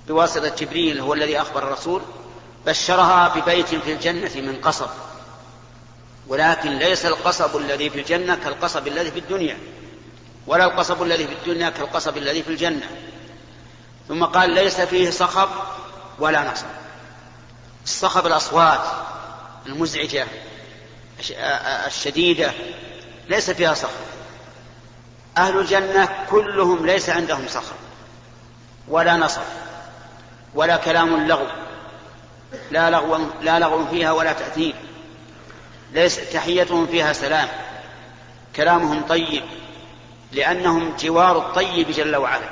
بواسطة 0.08 0.56
جبريل 0.56 1.00
هو 1.00 1.14
الذي 1.14 1.42
أخبر 1.42 1.64
الرسول 1.64 2.02
بشرها 2.66 3.34
ببيت 3.36 3.76
في 3.76 3.94
الجنة 3.94 4.32
من 4.36 4.62
قصب. 4.62 4.90
ولكن 6.28 6.70
ليس 6.70 7.06
القصب 7.06 7.58
الذي 7.58 7.90
في 7.90 8.00
الجنة 8.00 8.36
كالقصب 8.36 8.88
الذي 8.88 9.12
في 9.12 9.20
الدنيا 9.20 9.58
ولا 10.48 10.66
القصب 10.66 11.04
الذي 11.04 11.28
في 11.28 11.34
الدنيا 11.34 11.70
كالقصب 11.70 12.18
الذي 12.18 12.44
في 12.44 12.50
الجنة. 12.50 12.90
ثم 14.08 14.24
قال 14.26 14.50
ليس 14.50 14.82
فيه 14.82 15.10
صخب 15.10 15.50
ولا 16.20 16.52
نصب. 16.52 16.66
الصخب 17.84 18.28
الأصوات 18.28 18.82
المزعجة 19.66 20.28
الشديدة 21.88 22.52
ليس 23.30 23.50
فيها 23.50 23.74
صخب. 23.74 23.90
أهل 25.38 25.60
الجنة 25.60 26.10
كلهم 26.30 26.86
ليس 26.86 27.10
عندهم 27.10 27.48
صخب 27.48 27.76
ولا 28.88 29.18
نصب 29.18 29.42
ولا 30.56 30.78
كلام 30.78 31.28
لغو 31.28 31.48
لا 32.72 32.90
لغو 32.90 33.20
لا 33.42 33.60
لغو 33.60 33.88
فيها 33.88 34.12
ولا 34.12 34.34
تأثير 34.34 34.76
ليس 35.92 36.32
تحيتهم 36.34 36.88
فيها 36.88 37.14
سلام 37.14 37.48
كلامهم 38.56 39.02
طيب 39.02 39.44
لأنهم 40.32 40.96
جوار 41.00 41.38
الطيب 41.38 41.92
جل 41.92 42.16
وعلا. 42.16 42.50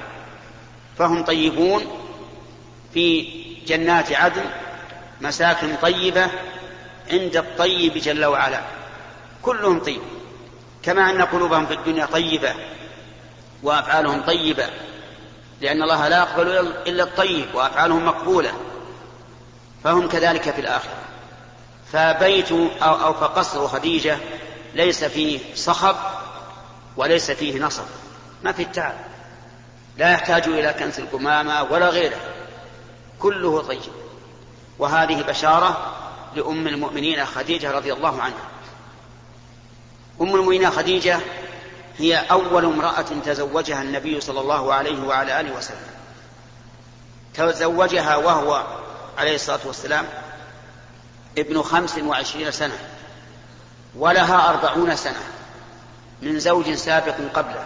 فهم 0.98 1.24
طيبون 1.24 1.86
في 2.94 3.28
جنات 3.68 4.12
عدن 4.12 4.46
مساكن 5.22 5.76
طيبة 5.82 6.28
عند 7.12 7.38
الطيب 7.38 7.98
جل 7.98 8.26
وعلا. 8.26 8.62
كلهم 9.42 9.80
طيب. 9.80 10.02
كما 10.84 11.10
أن 11.10 11.22
قلوبهم 11.22 11.66
في 11.66 11.74
الدنيا 11.74 12.06
طيبة 12.06 12.54
وأفعالهم 13.64 14.22
طيبة 14.22 14.70
لأن 15.62 15.84
الله 15.84 16.08
لا 16.08 16.18
يقبل 16.18 16.48
إلا 16.88 17.04
الطيب 17.04 17.56
وأفعالهم 17.56 18.06
مقبولة. 18.06 18.54
فهم 19.84 20.08
كذلك 20.08 20.52
في 20.52 20.62
الآخرة. 20.62 20.98
فبيت 21.92 22.52
أو, 22.82 23.14
فقصر 23.14 23.68
خديجة 23.68 24.18
ليس 24.76 25.04
فيه 25.04 25.40
صخب 25.56 25.96
وليس 26.98 27.32
فيه 27.32 27.60
نصب. 27.60 27.86
ما 28.44 28.52
في 28.52 28.64
التعب. 28.64 29.11
لا 29.98 30.12
يحتاج 30.12 30.44
إلى 30.48 30.74
كنس 30.74 31.00
القمامة 31.00 31.64
ولا 31.64 31.90
غيره 31.90 32.20
كله 33.20 33.62
طيب. 33.62 33.82
وهذه 34.80 35.22
بشارة 35.22 35.96
لأم 36.36 36.68
المؤمنين 36.68 37.26
خديجة 37.26 37.72
رضي 37.72 37.94
الله 37.94 38.22
عنها. 38.22 38.48
أم 40.22 40.36
المؤمنين 40.36 40.72
خديجة 40.72 41.20
هي 41.98 42.18
أول 42.18 42.66
امرأة 42.66 43.06
تزوجها 43.26 43.82
النبي 43.82 44.22
صلى 44.22 44.40
الله 44.40 44.74
عليه 44.74 45.08
وعلى 45.08 45.40
آله 45.40 45.58
وسلم. 45.58 45.92
تزوجها 47.34 48.16
وهو 48.16 48.64
عليه 49.18 49.36
الصلاة 49.36 49.60
والسلام 49.66 50.06
ابن 51.38 51.62
خمس 51.62 51.98
وعشرين 51.98 52.52
سنة 52.52 52.78
ولها 53.96 54.50
أربعون 54.50 54.96
سنة 54.96 55.24
من 56.22 56.40
زوج 56.40 56.74
سابق 56.74 57.16
قبله 57.34 57.66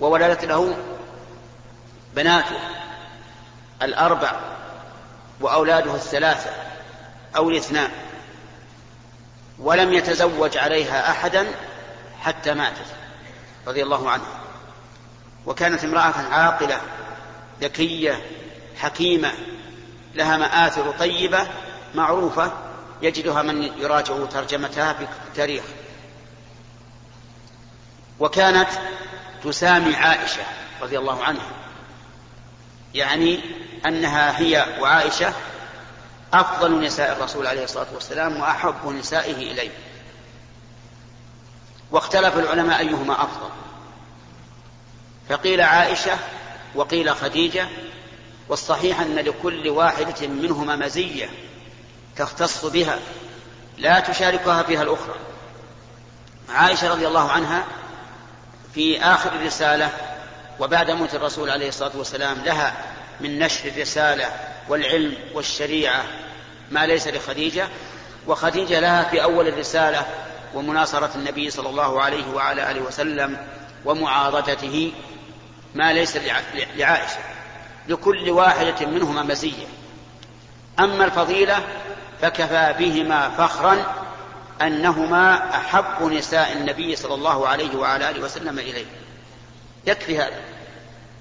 وولدت 0.00 0.44
له 0.44 0.76
بناته 2.18 2.58
الأربع 3.82 4.32
وأولاده 5.40 5.94
الثلاثة 5.94 6.50
أو 7.36 7.50
الاثنان 7.50 7.90
ولم 9.58 9.92
يتزوج 9.92 10.56
عليها 10.56 11.10
أحدا 11.10 11.46
حتى 12.20 12.54
ماتت 12.54 12.86
رضي 13.66 13.82
الله 13.82 14.10
عنها. 14.10 14.40
وكانت 15.46 15.84
امرأة 15.84 16.14
عاقلة 16.30 16.80
ذكية 17.60 18.22
حكيمة 18.76 19.32
لها 20.14 20.36
مآثر 20.36 20.90
طيبة 20.90 21.46
معروفة 21.94 22.52
يجدها 23.02 23.42
من 23.42 23.62
يراجع 23.62 24.24
ترجمتها 24.24 24.92
في 24.92 25.06
التاريخ. 25.28 25.64
وكانت 28.20 28.68
تسامي 29.44 29.96
عائشة 29.96 30.42
رضي 30.82 30.98
الله 30.98 31.24
عنها. 31.24 31.67
يعني 32.94 33.40
أنها 33.86 34.38
هي 34.38 34.66
وعائشة 34.80 35.32
أفضل 36.32 36.80
نساء 36.80 37.12
الرسول 37.12 37.46
عليه 37.46 37.64
الصلاة 37.64 37.86
والسلام 37.94 38.40
وأحب 38.40 38.86
نسائه 38.86 39.52
إليه. 39.52 39.70
واختلف 41.90 42.36
العلماء 42.38 42.78
أيهما 42.78 43.22
أفضل. 43.22 43.50
فقيل 45.28 45.60
عائشة 45.60 46.18
وقيل 46.74 47.16
خديجة 47.16 47.68
والصحيح 48.48 49.00
أن 49.00 49.14
لكل 49.14 49.68
واحدة 49.68 50.26
منهما 50.26 50.76
مزية 50.76 51.30
تختص 52.16 52.64
بها 52.64 52.98
لا 53.78 54.00
تشاركها 54.00 54.62
فيها 54.62 54.82
الأخرى. 54.82 55.14
عائشة 56.48 56.90
رضي 56.90 57.06
الله 57.06 57.30
عنها 57.30 57.64
في 58.74 59.02
آخر 59.02 59.32
الرسالة 59.32 59.90
وبعد 60.60 60.90
موت 60.90 61.14
الرسول 61.14 61.50
عليه 61.50 61.68
الصلاة 61.68 61.96
والسلام 61.96 62.38
لها 62.44 62.74
من 63.20 63.38
نشر 63.38 63.68
الرسالة 63.68 64.30
والعلم 64.68 65.14
والشريعة 65.34 66.04
ما 66.70 66.86
ليس 66.86 67.08
لخديجة 67.08 67.68
وخديجة 68.26 68.80
لها 68.80 69.04
في 69.04 69.22
أول 69.22 69.48
الرسالة 69.48 70.06
ومناصرة 70.54 71.10
النبي 71.14 71.50
صلى 71.50 71.68
الله 71.68 72.02
عليه 72.02 72.28
وعلى 72.34 72.70
آله 72.70 72.80
وسلم 72.80 73.46
ومعاضدته 73.84 74.92
ما 75.74 75.92
ليس 75.92 76.18
لعائشة 76.76 77.18
لكل 77.88 78.30
واحدة 78.30 78.86
منهما 78.86 79.22
مزية. 79.22 79.66
أما 80.78 81.04
الفضيلة 81.04 81.62
فكفى 82.22 82.74
بهما 82.78 83.30
فخرا 83.30 83.94
أنهما 84.62 85.56
أحب 85.56 86.02
نساء 86.02 86.52
النبي 86.52 86.96
صلى 86.96 87.14
الله 87.14 87.48
عليه 87.48 87.76
وعلى 87.76 88.10
آله 88.10 88.24
وسلم 88.24 88.58
إليه. 88.58 88.86
يكفي 89.86 90.18
هذا. 90.18 90.40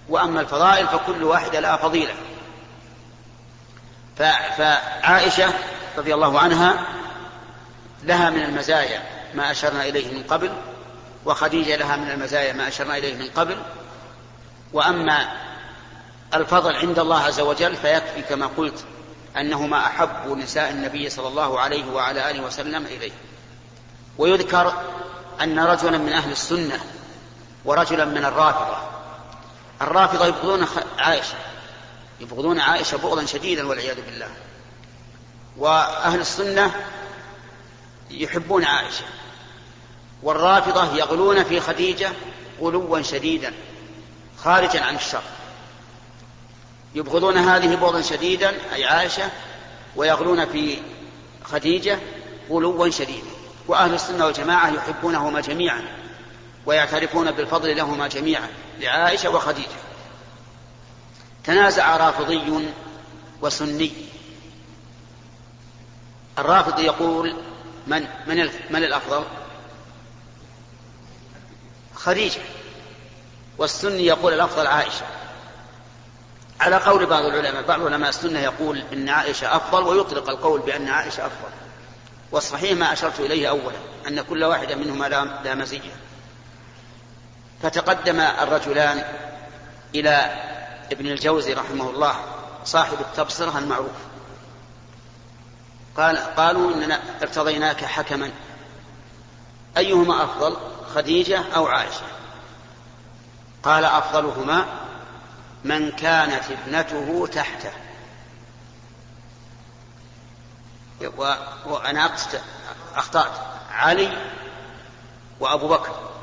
وأما 0.09 0.41
الفضائل 0.41 0.87
فكل 0.87 1.23
واحدة 1.23 1.59
لها 1.59 1.77
فضيلة. 1.77 2.13
فعائشة 4.57 5.53
رضي 5.97 6.13
الله 6.13 6.39
عنها 6.39 6.85
لها 8.03 8.29
من 8.29 8.43
المزايا 8.43 9.03
ما 9.33 9.51
أشرنا 9.51 9.83
إليه 9.83 10.13
من 10.13 10.23
قبل 10.23 10.51
وخديجة 11.25 11.75
لها 11.75 11.95
من 11.95 12.11
المزايا 12.11 12.53
ما 12.53 12.67
أشرنا 12.67 12.97
إليه 12.97 13.15
من 13.15 13.29
قبل. 13.35 13.57
وأما 14.73 15.27
الفضل 16.33 16.75
عند 16.75 16.99
الله 16.99 17.19
عز 17.19 17.39
وجل 17.39 17.75
فيكفي 17.75 18.21
كما 18.21 18.47
قلت 18.57 18.85
أنهما 19.37 19.85
أحب 19.85 20.37
نساء 20.37 20.69
النبي 20.69 21.09
صلى 21.09 21.27
الله 21.27 21.59
عليه 21.59 21.91
وعلى 21.91 22.31
آله 22.31 22.43
وسلم 22.43 22.85
إليه. 22.85 23.11
ويذكر 24.17 24.73
أن 25.41 25.59
رجلا 25.59 25.97
من 25.97 26.13
أهل 26.13 26.31
السنة 26.31 26.79
ورجلا 27.65 28.05
من 28.05 28.25
الرافضة 28.25 28.96
الرافضة 29.81 30.25
يبغضون 30.25 30.67
عائشة. 30.97 31.35
يبغضون 32.19 32.59
عائشة 32.59 32.97
بغضا 32.97 33.25
شديدا 33.25 33.67
والعياذ 33.67 34.01
بالله. 34.05 34.29
وأهل 35.57 36.19
السنة 36.19 36.71
يحبون 38.11 38.63
عائشة. 38.63 39.05
والرافضة 40.23 40.95
يغلون 40.95 41.43
في 41.43 41.59
خديجة 41.59 42.11
غلوا 42.61 43.01
شديدا 43.01 43.53
خارجا 44.43 44.81
عن 44.81 44.95
الشر. 44.95 45.23
يبغضون 46.95 47.37
هذه 47.37 47.75
بغضا 47.75 48.01
شديدا 48.01 48.53
أي 48.73 48.85
عائشة 48.85 49.29
ويغلون 49.95 50.45
في 50.45 50.77
خديجة 51.43 51.99
غلوا 52.49 52.89
شديدا. 52.89 53.27
وأهل 53.67 53.93
السنة 53.93 54.25
والجماعة 54.25 54.69
يحبونهما 54.69 55.41
جميعا 55.41 55.81
ويعترفون 56.65 57.31
بالفضل 57.31 57.77
لهما 57.77 58.07
جميعا. 58.07 58.49
لعائشة 58.79 59.29
وخديجة. 59.29 59.67
تنازع 61.43 61.97
رافضي 61.97 62.69
وسني. 63.41 63.91
الرافض 66.39 66.79
يقول 66.79 67.35
من 67.87 68.07
من 68.27 68.49
من 68.69 68.83
الأفضل؟ 68.83 69.23
خديجة. 71.95 72.41
والسني 73.57 74.05
يقول 74.05 74.33
الأفضل 74.33 74.67
عائشة. 74.67 75.05
على 76.59 76.75
قول 76.75 77.05
بعض 77.05 77.23
العلماء 77.23 77.63
بعض 77.63 77.81
علماء 77.81 78.09
السنة 78.09 78.39
يقول 78.39 78.83
إن 78.93 79.09
عائشة 79.09 79.55
أفضل 79.55 79.83
ويطلق 79.83 80.29
القول 80.29 80.59
بأن 80.59 80.87
عائشة 80.87 81.25
أفضل. 81.25 81.49
والصحيح 82.31 82.77
ما 82.77 82.93
أشرت 82.93 83.19
إليه 83.19 83.49
أولا 83.49 83.77
أن 84.07 84.21
كل 84.21 84.43
واحدة 84.43 84.75
منهما 84.75 85.09
لا 85.43 85.55
مزيه 85.55 86.06
فتقدم 87.61 88.19
الرجلان 88.19 89.03
إلى 89.95 90.43
ابن 90.91 91.07
الجوزي 91.07 91.53
رحمه 91.53 91.89
الله 91.89 92.15
صاحب 92.65 92.99
التبصرة 92.99 93.57
المعروف. 93.57 93.97
قال 95.97 96.17
قالوا 96.17 96.73
إننا 96.73 96.99
ارتضيناك 97.21 97.85
حكما. 97.85 98.31
أيهما 99.77 100.23
أفضل 100.23 100.57
خديجة 100.95 101.43
أو 101.55 101.67
عائشة؟ 101.67 102.05
قال 103.63 103.85
أفضلهما 103.85 104.65
من 105.63 105.91
كانت 105.91 106.43
ابنته 106.51 107.27
تحته. 107.27 107.71
وأنا 111.65 112.05
أقصد 112.05 112.41
أخطأت 112.95 113.31
علي 113.71 114.31
وأبو 115.39 115.67
بكر. 115.67 116.16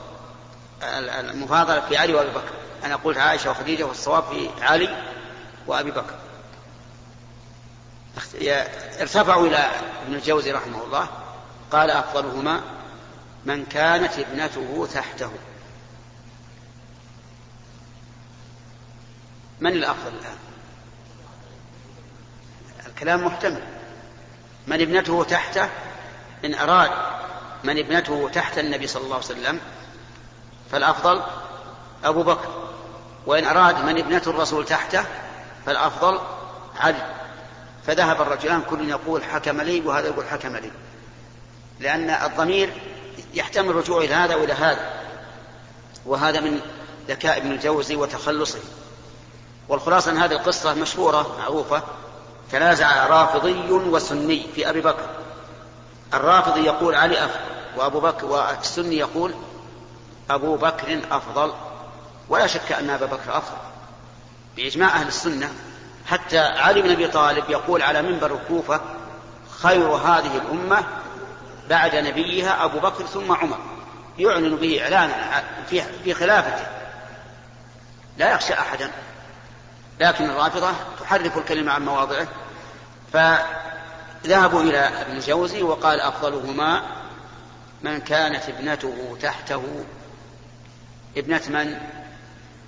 المفاضلة 1.21 1.81
في 1.81 1.97
علي 1.97 2.15
وأبي 2.15 2.31
بكر. 2.31 2.53
أنا 2.85 2.97
قلت 2.97 3.19
عائشة 3.19 3.51
وخديجة 3.51 3.85
والصواب 3.85 4.25
في 4.25 4.51
علي 4.61 5.03
وأبي 5.67 5.91
بكر. 5.91 6.15
ارتفعوا 9.01 9.47
إلى 9.47 9.71
ابن 10.07 10.15
الجوزي 10.15 10.53
رحمه 10.53 10.85
الله. 10.85 11.09
قال 11.73 11.91
أفضلهما 11.91 12.61
من 13.45 13.67
كانت 13.67 14.19
ابنته 14.19 14.89
تحته. 14.95 15.31
من 19.61 19.73
الأفضل 19.73 20.13
الآن؟ 20.21 20.37
الكلام 22.87 23.25
محتمل. 23.25 23.63
من 24.67 24.81
ابنته 24.81 25.25
تحته؟ 25.25 25.69
إن 26.45 26.55
أراد 26.55 26.91
من 27.65 27.79
ابنته 27.79 28.31
تحت 28.33 28.59
النبي 28.59 28.87
صلى 28.87 29.03
الله 29.05 29.15
عليه 29.15 29.25
وسلم 29.25 29.61
فالأفضل 30.73 31.23
أبو 32.05 32.23
بكر 32.23 32.49
وإن 33.27 33.45
أراد 33.45 33.85
من 33.85 33.99
ابنة 33.99 34.23
الرسول 34.27 34.65
تحته 34.65 35.05
فالأفضل 35.67 36.21
علي. 36.81 37.15
فذهب 37.87 38.23
الرجلان 38.23 38.63
كل 38.63 38.89
يقول 38.89 39.25
حكم 39.25 39.61
لي 39.61 39.81
وهذا 39.81 40.09
يقول 40.09 40.25
حكم 40.27 40.57
لي. 40.57 40.71
لأن 41.81 42.11
الضمير 42.11 42.73
يحتمل 43.35 43.71
الرجوع 43.71 43.99
إلى 43.99 44.15
هذا 44.15 44.35
وإلى 44.35 44.53
هذا. 44.53 44.91
وهذا 46.07 46.41
من 46.41 46.61
ذكاء 47.09 47.39
ابن 47.39 47.51
الجوزي 47.53 47.97
وتخلصه. 47.97 48.61
والخلاصة 49.69 50.11
أن 50.11 50.17
هذه 50.17 50.33
القصة 50.33 50.75
مشهورة 50.75 51.37
معروفة. 51.39 51.83
تنازع 52.53 53.07
رافضي 53.07 53.71
وسني 53.71 54.47
في 54.55 54.69
أبي 54.71 54.81
بكر. 54.81 55.07
الرافضي 56.15 56.61
يقول 56.61 56.95
علي 56.95 57.25
أفضل 57.25 57.41
وأبو 57.77 58.01
بكر 58.01 58.27
والسني 58.27 58.97
يقول 58.97 59.35
أبو 60.31 60.57
بكر 60.57 61.01
أفضل 61.11 61.53
ولا 62.29 62.47
شك 62.47 62.73
أن 62.73 62.91
أبا 62.91 63.07
بكر 63.07 63.39
أفضل. 63.39 63.57
بإجماع 64.57 64.89
أهل 64.89 65.07
السنة 65.07 65.53
حتى 66.07 66.39
علي 66.39 66.83
بن 66.83 66.91
أبي 66.91 67.09
طالب 67.09 67.45
يقول 67.51 67.83
على 67.83 68.03
منبر 68.03 68.35
الكوفة 68.35 68.81
خير 69.63 69.89
هذه 69.89 70.37
الأمة 70.37 70.85
بعد 71.71 71.97
نبيها 71.97 72.65
أبو 72.65 72.79
بكر 72.79 73.07
ثم 73.07 73.33
عمر. 73.33 73.59
يعلن 74.19 74.57
به 74.57 74.83
إعلانا 74.83 75.43
في 76.05 76.15
خلافته. 76.15 76.67
لا 78.19 78.33
يخشى 78.33 78.55
أحدا 78.55 78.91
لكن 80.01 80.31
الرافضة 80.31 80.73
تحرف 81.01 81.39
الكلمة 81.39 81.73
عن 81.73 81.85
مواضعه. 81.85 82.27
فذهبوا 83.13 84.63
إلى 84.63 84.79
ابن 84.79 85.17
الجوزي 85.17 85.63
وقال 85.63 86.01
أفضلهما 86.01 86.83
من 87.83 88.01
كانت 88.01 88.49
ابنته 88.49 89.17
تحته 89.23 89.85
ابنة 91.17 91.43
من؟ 91.49 91.81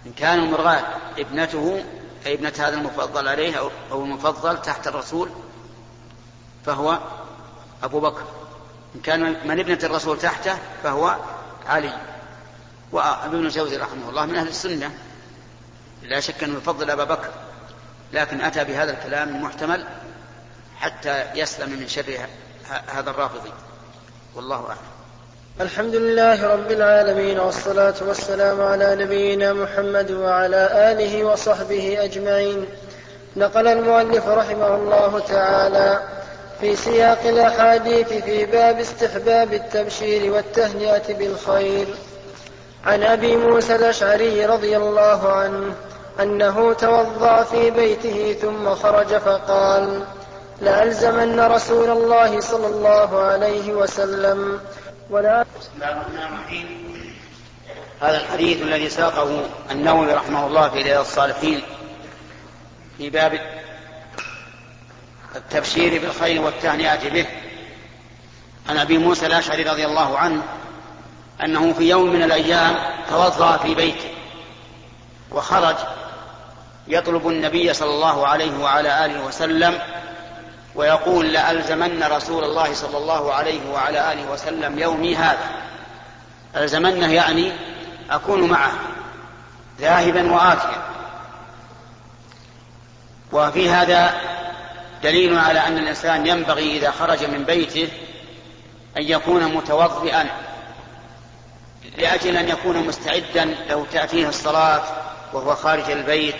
إن 0.06 0.12
كان 0.12 0.38
المرغاة 0.38 0.84
ابنته 1.18 1.84
أي 2.26 2.34
ابنة 2.34 2.52
هذا 2.58 2.74
المفضل 2.74 3.28
عليه 3.28 3.70
أو 3.90 4.04
المفضل 4.04 4.62
تحت 4.62 4.86
الرسول 4.86 5.30
فهو 6.66 6.98
أبو 7.82 8.00
بكر. 8.00 8.24
إن 8.94 9.00
كان 9.00 9.48
من 9.48 9.60
ابنة 9.60 9.78
الرسول 9.82 10.18
تحته 10.18 10.58
فهو 10.82 11.16
علي. 11.66 11.92
وابن 12.92 13.46
الجوزي 13.46 13.76
رحمه 13.76 14.08
الله 14.08 14.26
من 14.26 14.36
أهل 14.36 14.48
السنة. 14.48 14.90
لا 16.02 16.20
شك 16.20 16.44
أنه 16.44 16.56
يفضل 16.56 16.90
أبا 16.90 17.04
بكر 17.04 17.30
لكن 18.12 18.40
أتى 18.40 18.64
بهذا 18.64 18.92
الكلام 18.92 19.28
المحتمل 19.28 19.86
حتى 20.76 21.24
يسلم 21.34 21.70
من 21.70 21.88
شر 21.88 22.18
هذا 22.88 23.10
الرافضي. 23.10 23.52
والله 24.34 24.66
أعلم. 24.68 24.95
الحمد 25.60 25.94
لله 25.94 26.52
رب 26.52 26.70
العالمين 26.70 27.38
والصلاة 27.40 27.94
والسلام 28.08 28.60
على 28.60 28.94
نبينا 28.94 29.52
محمد 29.52 30.10
وعلى 30.10 30.92
آله 30.92 31.24
وصحبه 31.24 32.04
أجمعين. 32.04 32.66
نقل 33.36 33.66
المؤلف 33.66 34.28
رحمه 34.28 34.74
الله 34.74 35.18
تعالى 35.18 36.00
في 36.60 36.76
سياق 36.76 37.18
الأحاديث 37.24 38.08
في 38.08 38.44
باب 38.44 38.78
استحباب 38.80 39.52
التبشير 39.52 40.32
والتهنئة 40.32 41.14
بالخير. 41.14 41.86
عن 42.84 43.02
أبي 43.02 43.36
موسى 43.36 43.76
الأشعري 43.76 44.46
رضي 44.46 44.76
الله 44.76 45.32
عنه 45.32 45.74
أنه 46.20 46.72
توضأ 46.72 47.42
في 47.42 47.70
بيته 47.70 48.36
ثم 48.42 48.74
خرج 48.74 49.06
فقال 49.06 50.02
لألزمن 50.60 51.40
رسول 51.40 51.90
الله 51.90 52.40
صلى 52.40 52.66
الله 52.66 53.18
عليه 53.22 53.72
وسلم 53.72 54.60
ولا 55.10 55.46
بسم 55.60 55.70
الله 55.74 55.92
الرحمن 55.92 56.18
الرحيم. 56.18 56.66
هذا 58.02 58.20
الحديث 58.20 58.62
الذي 58.62 58.88
ساقه 58.88 59.48
النووي 59.70 60.12
رحمه 60.12 60.46
الله 60.46 60.68
في 60.68 60.82
رياض 60.82 61.00
الصالحين 61.00 61.62
في 62.98 63.10
باب 63.10 63.40
التبشير 65.36 66.00
بالخير 66.00 66.42
والتهنئة 66.42 67.10
به. 67.10 67.26
عن 68.68 68.76
أبي 68.78 68.98
موسى 68.98 69.26
الأشعري 69.26 69.62
رضي 69.62 69.86
الله 69.86 70.18
عنه 70.18 70.42
أنه 71.44 71.72
في 71.72 71.88
يوم 71.88 72.12
من 72.12 72.22
الأيام 72.22 72.76
توضأ 73.10 73.56
في 73.56 73.74
بيته 73.74 74.08
وخرج 75.30 75.76
يطلب 76.88 77.28
النبي 77.28 77.72
صلى 77.72 77.90
الله 77.90 78.26
عليه 78.26 78.58
وعلى 78.58 79.04
آله 79.04 79.24
وسلم 79.24 79.78
ويقول 80.76 81.32
لألزمن 81.32 82.02
رسول 82.02 82.44
الله 82.44 82.74
صلى 82.74 82.98
الله 82.98 83.32
عليه 83.32 83.70
وعلى 83.70 84.12
آله 84.12 84.30
وسلم 84.32 84.78
يومي 84.78 85.16
هذا. 85.16 85.50
ألزمنه 86.56 87.12
يعني 87.12 87.52
أكون 88.10 88.48
معه 88.48 88.72
ذاهبا 89.80 90.32
وآتيا. 90.32 90.82
وفي 93.32 93.70
هذا 93.70 94.14
دليل 95.02 95.38
على 95.38 95.60
أن 95.60 95.78
الإنسان 95.78 96.26
ينبغي 96.26 96.76
إذا 96.76 96.90
خرج 96.90 97.24
من 97.24 97.44
بيته 97.44 97.88
أن 98.96 99.02
يكون 99.02 99.44
متوضئا 99.44 100.26
لأجل 101.98 102.36
أن 102.36 102.48
يكون 102.48 102.86
مستعدا 102.86 103.54
لو 103.70 103.84
تأتيه 103.84 104.28
الصلاة 104.28 104.82
وهو 105.32 105.54
خارج 105.54 105.90
البيت 105.90 106.36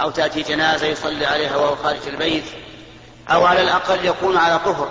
أو 0.00 0.10
تأتي 0.10 0.42
جنازة 0.42 0.86
يصلي 0.86 1.26
عليها 1.26 1.56
وهو 1.56 1.76
خارج 1.76 2.08
البيت. 2.08 2.44
أو 3.30 3.46
على 3.46 3.62
الأقل 3.62 4.04
يكون 4.04 4.36
على 4.36 4.58
طهر 4.58 4.88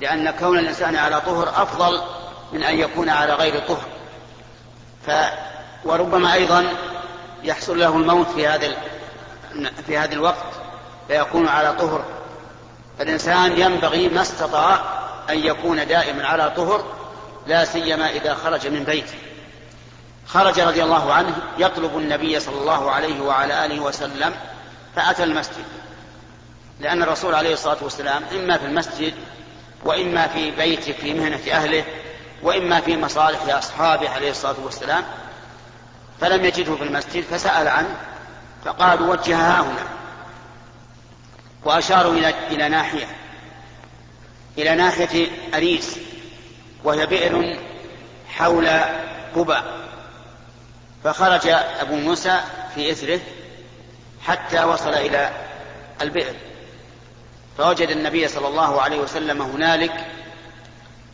لأن 0.00 0.30
كون 0.30 0.58
الإنسان 0.58 0.96
على 0.96 1.20
طهر 1.20 1.48
أفضل 1.48 2.02
من 2.52 2.62
أن 2.62 2.78
يكون 2.78 3.08
على 3.08 3.34
غير 3.34 3.60
طهر. 3.60 3.84
ف 5.06 5.10
وربما 5.84 6.34
أيضا 6.34 6.66
يحصل 7.42 7.78
له 7.78 7.88
الموت 7.88 8.30
في 8.30 8.46
هذا 8.48 8.76
في 9.86 9.98
هذا 9.98 10.12
الوقت 10.12 10.52
فيكون 11.08 11.48
على 11.48 11.72
طهر. 11.72 12.04
فالإنسان 12.98 13.60
ينبغي 13.60 14.08
ما 14.08 14.22
استطاع 14.22 14.80
أن 15.30 15.38
يكون 15.38 15.86
دائما 15.86 16.26
على 16.26 16.52
طهر 16.56 16.84
لا 17.46 17.64
سيما 17.64 18.10
إذا 18.10 18.34
خرج 18.34 18.66
من 18.66 18.84
بيته. 18.84 19.18
خرج 20.26 20.60
رضي 20.60 20.82
الله 20.82 21.12
عنه 21.12 21.36
يطلب 21.58 21.98
النبي 21.98 22.40
صلى 22.40 22.60
الله 22.60 22.90
عليه 22.90 23.20
وعلى 23.20 23.64
آله 23.64 23.80
وسلم 23.80 24.34
فأتى 24.96 25.24
المسجد. 25.24 25.64
لأن 26.80 27.02
الرسول 27.02 27.34
عليه 27.34 27.52
الصلاة 27.52 27.76
والسلام 27.82 28.22
إما 28.32 28.58
في 28.58 28.64
المسجد 28.66 29.14
وإما 29.84 30.28
في 30.28 30.50
بيته 30.50 30.92
في 30.92 31.14
مهنة 31.14 31.40
أهله 31.52 31.84
وإما 32.42 32.80
في 32.80 32.96
مصالح 32.96 33.56
أصحابه 33.56 34.10
عليه 34.10 34.30
الصلاة 34.30 34.56
والسلام 34.64 35.04
فلم 36.20 36.44
يجده 36.44 36.76
في 36.76 36.82
المسجد 36.82 37.24
فسأل 37.24 37.68
عنه 37.68 37.96
فقالوا 38.64 39.12
وجهها 39.12 39.60
هنا. 39.60 39.86
وأشاروا 41.64 42.12
إلى 42.12 42.34
إلى 42.50 42.68
ناحية 42.68 43.06
إلى 44.58 44.74
ناحية 44.74 45.28
أريس 45.54 45.98
وهي 46.84 47.06
بئر 47.06 47.58
حول 48.28 48.68
قبى 49.34 49.58
فخرج 51.04 51.46
أبو 51.80 51.96
موسى 51.96 52.40
في 52.74 52.90
إثره 52.90 53.20
حتى 54.26 54.64
وصل 54.64 54.94
إلى 54.94 55.30
البئر. 56.02 56.34
فوجد 57.58 57.88
النبي 57.88 58.28
صلى 58.28 58.48
الله 58.48 58.82
عليه 58.82 59.00
وسلم 59.00 59.42
هنالك 59.42 60.06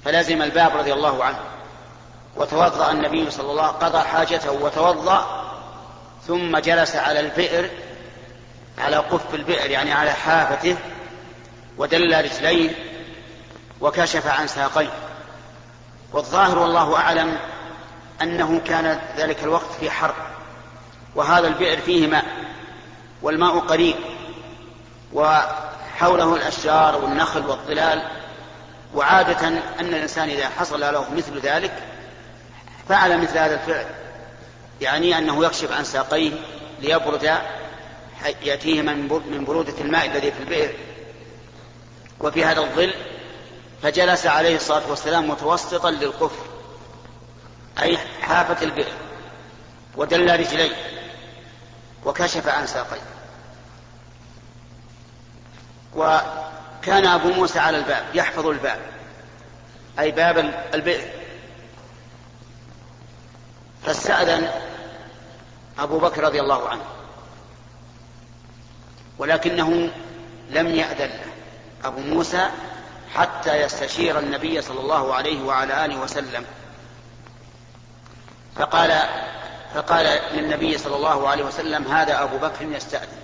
فلزم 0.05 0.43
الباب 0.43 0.77
رضي 0.77 0.93
الله 0.93 1.25
عنه 1.25 1.39
وتوضأ 2.37 2.91
النبي 2.91 3.31
صلى 3.31 3.51
الله 3.51 3.63
عليه 3.63 3.77
وسلم 3.77 3.89
قضى 3.89 4.09
حاجته 4.09 4.53
وتوضأ 4.53 5.43
ثم 6.27 6.59
جلس 6.59 6.97
على 6.97 7.21
البئر 7.21 7.71
على 8.79 8.97
قف 8.97 9.35
البئر 9.35 9.71
يعني 9.71 9.93
على 9.93 10.13
حافته 10.13 10.77
ودل 11.79 12.25
رجليه 12.25 12.71
وكشف 13.81 14.27
عن 14.27 14.47
ساقيه. 14.47 14.93
والظاهر 16.13 16.59
والله 16.59 16.97
أعلم 16.97 17.39
أنه 18.23 18.61
كان 18.67 19.01
ذلك 19.17 19.45
الوقت 19.45 19.73
في 19.81 19.91
حر 19.91 20.15
وهذا 21.15 21.49
البئر 21.49 21.81
فيه 21.81 22.07
ماء 22.07 22.25
والماء 23.23 23.59
قريب 23.59 23.97
وحوله 25.97 26.35
الأشجار 26.35 26.97
والنخل 27.05 27.47
والظلال 27.47 28.03
وعادة 28.95 29.49
أن 29.49 29.63
الإنسان 29.81 30.29
إذا 30.29 30.49
حصل 30.49 30.81
له 30.81 31.11
مثل 31.15 31.41
ذلك 31.41 31.73
فعل 32.89 33.23
مثل 33.23 33.39
هذا 33.39 33.55
الفعل 33.55 33.87
يعني 34.81 35.19
أنه 35.19 35.45
يكشف 35.45 35.73
عن 35.73 35.85
ساقيه 35.85 36.33
ليبرد 36.81 37.39
يأتيه 38.43 38.83
من 38.83 39.45
برودة 39.47 39.81
الماء 39.81 40.07
الذي 40.07 40.33
في 40.33 40.41
البئر. 40.41 40.75
وفي 42.21 42.45
هذا 42.45 42.61
الظل 42.61 42.95
فجلس 43.83 44.27
عليه 44.27 44.57
الصلاة 44.57 44.91
والسلام 44.91 45.31
متوسطا 45.31 45.91
للقفر 45.91 46.45
أي 47.83 47.99
حافة 47.99 48.65
البئر 48.65 48.93
ودل 49.97 50.41
رجليه 50.41 50.77
وكشف 52.05 52.49
عن 52.49 52.67
ساقيه. 52.67 53.12
وكان 55.97 57.07
أبو 57.07 57.29
موسى 57.29 57.59
على 57.59 57.79
الباب 57.79 58.05
يحفظ 58.15 58.47
الباب. 58.47 58.79
أي 59.99 60.11
باب 60.11 60.39
البئر 60.75 61.09
فاستأذن 63.87 64.51
أبو 65.79 65.99
بكر 65.99 66.25
رضي 66.25 66.41
الله 66.41 66.69
عنه. 66.69 66.85
ولكنه 69.19 69.91
لم 70.51 70.67
يأذن 70.67 71.11
له 71.11 71.33
أبو 71.85 72.01
موسى 72.01 72.51
حتى 73.15 73.63
يستشير 73.63 74.19
النبي 74.19 74.63
صلى 74.63 74.81
الله 74.81 75.15
عليه 75.15 75.43
وعلى 75.43 75.85
آله 75.85 76.01
وسلم. 76.01 76.45
فقال 78.57 78.99
فقال 79.75 80.21
للنبي 80.33 80.79
صلى 80.79 80.97
الله 80.97 81.29
عليه 81.29 81.45
وسلم 81.45 81.93
هذا 81.93 82.23
أبو 82.23 82.39
بكر 82.39 82.65
يستأذن. 82.65 83.23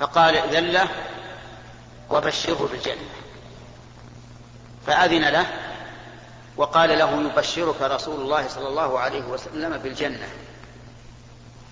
فقال 0.00 0.36
ائذن 0.36 0.64
له 0.64 0.88
وبشره 2.10 2.68
بالجنة. 2.72 3.08
فأذن 4.86 5.28
له 5.28 5.46
وقال 6.56 6.98
له 6.98 7.22
يبشرك 7.22 7.82
رسول 7.82 8.20
الله 8.20 8.48
صلى 8.48 8.68
الله 8.68 8.98
عليه 8.98 9.22
وسلم 9.22 9.76
بالجنة. 9.76 10.28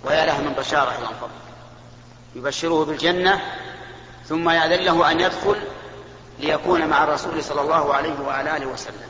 ويا 0.04 0.26
له 0.26 0.40
من 0.40 0.52
بشارة 0.52 0.98
إلى 0.98 1.06
فضل 1.06 1.30
يبشره 2.34 2.84
بالجنة 2.84 3.40
ثم 4.28 4.50
يأذن 4.50 4.84
له 4.84 5.10
أن 5.10 5.20
يدخل 5.20 5.56
ليكون 6.38 6.86
مع 6.86 7.04
الرسول 7.04 7.44
صلى 7.44 7.60
الله 7.60 7.94
عليه 7.94 8.20
وعلى 8.20 8.56
آله 8.56 8.66
وسلم. 8.66 9.08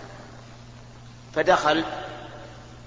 فدخل 1.35 1.85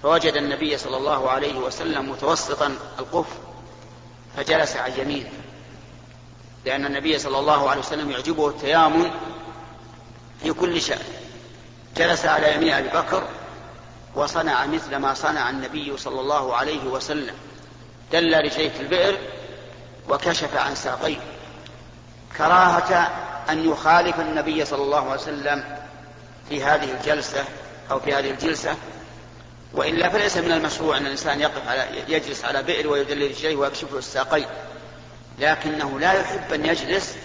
فوجد 0.03 0.33
النبي 0.33 0.77
صلى 0.77 0.97
الله 0.97 1.29
عليه 1.29 1.59
وسلم 1.59 2.11
متوسطا 2.11 2.75
القفر 2.99 3.35
فجلس 4.37 4.75
عن 4.75 4.91
يمينه 4.97 5.29
لأن 6.67 6.85
النبي 6.85 7.19
صلى 7.19 7.39
الله 7.39 7.69
عليه 7.69 7.79
وسلم 7.79 8.11
يعجبه 8.11 8.49
التيامن 8.49 9.11
في 10.43 10.53
كل 10.53 10.81
شأن. 10.81 11.03
جلس 11.97 12.25
على 12.25 12.55
يمين 12.55 12.73
أبي 12.73 12.87
بكر 12.87 13.23
وصنع 14.15 14.65
مثل 14.65 14.95
ما 14.95 15.13
صنع 15.13 15.49
النبي 15.49 15.97
صلى 15.97 16.19
الله 16.19 16.55
عليه 16.55 16.83
وسلم. 16.83 17.35
دل 18.11 18.37
رجليه 18.37 18.69
في 18.69 18.81
البئر 18.81 19.17
وكشف 20.09 20.55
عن 20.55 20.75
ساقيه. 20.75 21.17
كراهة 22.37 23.11
أن 23.49 23.71
يخالف 23.71 24.19
النبي 24.19 24.65
صلى 24.65 24.81
الله 24.81 25.11
عليه 25.11 25.21
وسلم 25.21 25.77
في 26.49 26.63
هذه 26.63 26.91
الجلسة 26.91 27.45
أو 27.91 27.99
في 27.99 28.13
هذه 28.13 28.31
الجلسة. 28.31 28.75
وإلا 29.73 30.09
فليس 30.09 30.37
من 30.37 30.51
المشروع 30.51 30.97
أن 30.97 31.05
الإنسان 31.05 31.41
يقف 31.41 31.67
على 31.67 31.87
يجلس 32.07 32.45
على 32.45 32.63
بئر 32.63 32.87
ويدل 32.87 33.27
رجليه 33.27 33.55
ويكشف 33.55 33.91
له 33.91 33.99
الساقين 33.99 34.45
لكنه 35.37 35.99
لا 35.99 36.13
يحب 36.13 36.53
أن 36.53 36.65
يجلس 36.65 37.15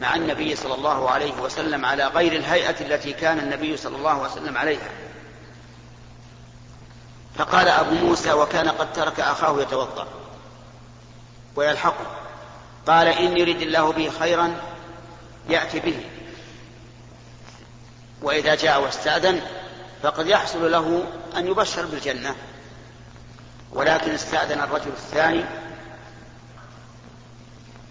مع 0.00 0.14
النبي 0.14 0.56
صلى 0.56 0.74
الله 0.74 1.10
عليه 1.10 1.32
وسلم 1.32 1.84
على 1.84 2.06
غير 2.06 2.32
الهيئة 2.32 2.80
التي 2.80 3.12
كان 3.12 3.38
النبي 3.38 3.76
صلى 3.76 3.96
الله 3.96 4.10
عليه 4.10 4.32
وسلم 4.32 4.58
عليها. 4.58 4.90
فقال 7.38 7.68
أبو 7.68 7.94
موسى 7.94 8.32
وكان 8.32 8.68
قد 8.68 8.92
ترك 8.92 9.20
أخاه 9.20 9.60
يتوضأ 9.60 10.06
ويلحقه. 11.56 12.06
قال 12.86 13.08
إن 13.08 13.36
يريد 13.36 13.62
الله 13.62 13.92
به 13.92 14.10
خيرا 14.18 14.54
يأتي 15.48 15.80
به. 15.80 16.00
وإذا 18.22 18.54
جاء 18.54 18.82
واستأذن 18.82 19.40
فقد 20.02 20.26
يحصل 20.26 20.72
له 20.72 21.04
أن 21.36 21.46
يبشر 21.46 21.86
بالجنة. 21.86 22.34
ولكن 23.72 24.10
استأذن 24.10 24.60
الرجل 24.60 24.88
الثاني 24.88 25.44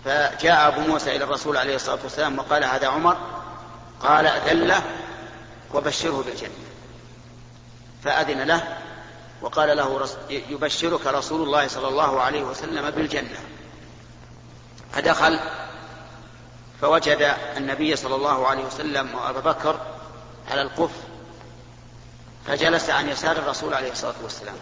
فجاء 0.06 0.68
أبو 0.68 0.82
موسى 0.82 1.16
إلى 1.16 1.24
الرسول 1.24 1.58
عليه 1.58 1.76
الصلاة 1.76 2.00
والسلام 2.04 2.40
وقال 2.40 2.64
هذا 2.64 2.88
عمر؟ 2.88 3.18
قال 4.00 4.28
أذن 4.28 4.68
له 4.68 4.84
وبشره 5.74 6.24
بالجنة. 6.26 6.50
فأذن 8.04 8.42
له 8.42 8.78
وقال 9.42 9.78
له 9.78 10.08
يبشرك 10.30 11.08
رسول 11.08 11.42
الله 11.42 11.68
صلى 11.68 11.88
الله 11.88 12.22
عليه 12.22 12.44
وسلم 12.44 12.90
بالجنة. 12.90 13.40
فدخل 14.94 15.40
فوجد 16.82 17.34
النبي 17.58 17.96
صلى 17.96 18.16
الله 18.16 18.48
عليه 18.48 18.66
وسلم 18.66 19.16
وأبا 19.16 19.40
بكر 19.40 19.80
على 20.52 20.62
القف 20.62 20.92
فجلس 22.48 22.90
عن 22.90 23.10
يسار 23.10 23.38
الرسول 23.38 23.74
عليه 23.74 23.92
الصلاة 23.92 24.16
والسلام. 24.24 24.56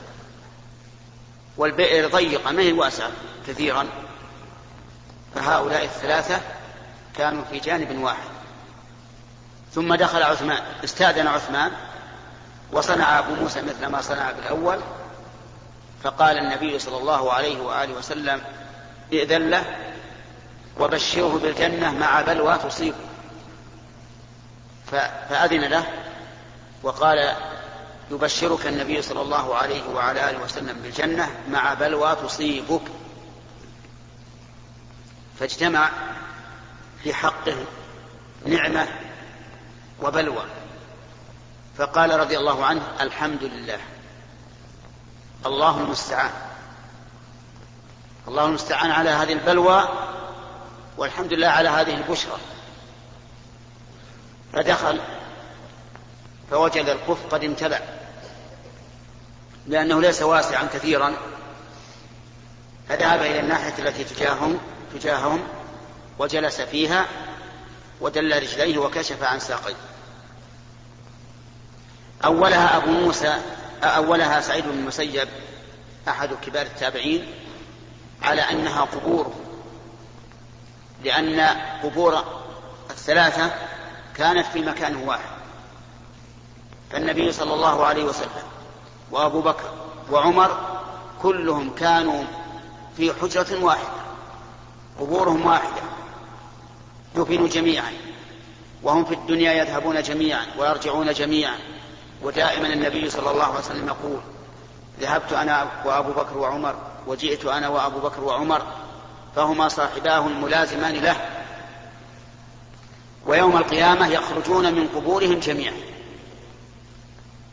والبئر 1.58 2.10
ضيقة 2.10 2.52
ما 2.52 2.62
هي 2.62 2.74
واسعة؟ 2.74 3.12
كثيرا. 3.48 3.88
فهؤلاء 5.36 5.84
الثلاثة 5.84 6.42
كانوا 7.18 7.44
في 7.52 7.60
جانب 7.60 8.00
واحد. 8.02 8.34
ثم 9.74 9.96
دخل 9.96 10.24
عثمان 10.24 10.64
استأذن 10.84 11.28
عثمان 11.28 11.72
وصنع 12.72 13.20
أبو 13.20 13.36
موسى 13.36 13.62
مثل 13.62 13.86
ما 13.86 14.02
صنع 14.02 14.32
بالأول 14.32 14.80
فقال 16.04 16.38
النبي 16.38 16.80
صلى 16.80 16.98
الله 16.98 17.34
عليه 17.34 17.62
وآله 17.62 17.94
وسلم 17.94 18.42
ائذن 19.14 19.50
له 19.50 19.64
وبشره 20.80 21.40
بالجنة 21.44 21.92
مع 21.92 22.22
بلوى 22.22 22.58
تصيبه 22.58 22.98
فأذن 25.30 25.62
له 25.62 25.86
وقال 26.84 27.34
يبشرك 28.12 28.68
النبي 28.68 29.02
صلى 29.02 29.22
الله 29.22 29.56
عليه 29.56 29.90
وعلى 29.90 30.30
آله 30.30 30.44
وسلم 30.44 30.80
بالجنة 30.84 31.30
مع 31.50 31.74
بلوى 31.74 32.16
تصيبك. 32.16 32.82
فاجتمع 35.40 35.90
في 37.04 37.14
حقه 37.14 37.56
نعمة 38.46 38.88
وبلوى. 40.02 40.46
فقال 41.78 42.20
رضي 42.20 42.38
الله 42.38 42.66
عنه 42.66 42.82
الحمد 43.02 43.44
لله. 43.44 43.80
الله 45.46 45.78
المستعان 45.78 46.32
الله 48.28 48.46
المستعان 48.46 48.92
على 48.92 49.10
هذه 49.10 49.34
البلوى 49.34 49.90
والحمد 50.98 51.34
لله 51.34 51.48
على 51.48 51.70
هذه 51.70 51.96
البشرى. 51.96 52.38
فدخل 54.54 55.02
فوجد 56.52 56.86
الكف 56.86 57.26
قد 57.32 57.44
امتلأ 57.44 57.82
لأنه 59.68 60.02
ليس 60.02 60.22
واسعا 60.22 60.64
كثيرا. 60.74 61.14
فذهب 62.90 63.20
إلى 63.20 63.40
الناحية 63.40 63.84
التي 63.84 64.04
تجاههم. 64.04 64.60
تجاههم 64.94 65.44
وجلس 66.20 66.62
فيها 66.62 67.06
ودل 68.02 68.42
رجليه 68.42 68.78
وكشف 68.78 69.24
عن 69.24 69.40
ساقيه. 69.40 69.76
أولها 72.26 72.78
أبو 72.78 72.92
موسى 72.92 73.38
أولها 73.84 74.42
سعيد 74.42 74.64
بن 74.64 74.72
المسيب 74.72 75.28
أحد 76.08 76.30
كبار 76.34 76.66
التابعين 76.66 77.26
على 78.22 78.42
أنها 78.42 78.82
قبور 78.82 79.34
لأن 81.04 81.40
قبور 81.84 82.24
الثلاثة 82.90 83.52
كانت 84.16 84.46
في 84.46 84.62
مكان 84.62 84.96
واحد. 84.96 85.34
فالنبي 86.92 87.32
صلى 87.32 87.54
الله 87.54 87.86
عليه 87.86 88.04
وسلم 88.04 88.44
وأبو 89.12 89.42
بكر 89.42 89.74
وعمر 90.12 90.80
كلهم 91.22 91.76
كانوا 91.76 92.24
في 92.98 93.14
حجرة 93.14 93.64
واحدة. 93.64 94.04
قبورهم 95.00 95.46
واحدة 95.46 95.82
دفنوا 97.16 97.48
جميعا 97.48 97.92
وهم 98.84 99.06
في 99.06 99.14
الدنيا 99.14 99.54
يذهبون 99.54 100.02
جميعا 100.02 100.46
ويرجعون 100.58 101.14
جميعا. 101.14 101.58
ودائما 102.22 102.68
النبي 102.68 103.10
صلى 103.10 103.32
الله 103.32 103.44
عليه 103.44 103.60
وسلم 103.60 103.88
يقول 103.88 104.20
ذهبت 105.00 105.34
أنا 105.34 105.68
وأبو 105.86 106.12
بكر 106.12 106.38
وعمر 106.38 106.76
وجئت 107.08 107.46
أنا 107.46 107.68
وأبو 107.68 108.00
بكر 108.00 108.24
وعمر 108.24 108.62
فهما 109.36 109.68
صاحباه 109.68 110.28
الملازمان 110.28 110.94
له. 110.94 111.16
ويوم 113.26 113.58
القيامة 113.58 114.08
يخرجون 114.08 114.74
من 114.74 114.88
قبورهم 114.88 115.40
جميعا 115.40 115.74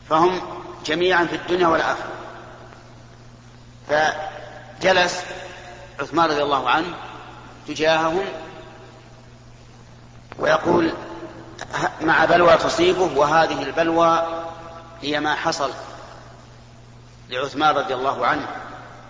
فهم 0.09 0.41
جميعا 0.85 1.25
في 1.25 1.35
الدنيا 1.35 1.67
والآخرة. 1.67 2.11
فجلس 3.87 5.21
عثمان 5.99 6.29
رضي 6.29 6.43
الله 6.43 6.69
عنه 6.69 6.95
تجاههم 7.67 8.25
ويقول 10.39 10.93
مع 12.01 12.25
بلوى 12.25 12.57
تصيبه 12.57 13.09
وهذه 13.15 13.63
البلوى 13.63 14.43
هي 15.01 15.19
ما 15.19 15.35
حصل 15.35 15.71
لعثمان 17.29 17.75
رضي 17.75 17.93
الله 17.93 18.25
عنه 18.25 18.47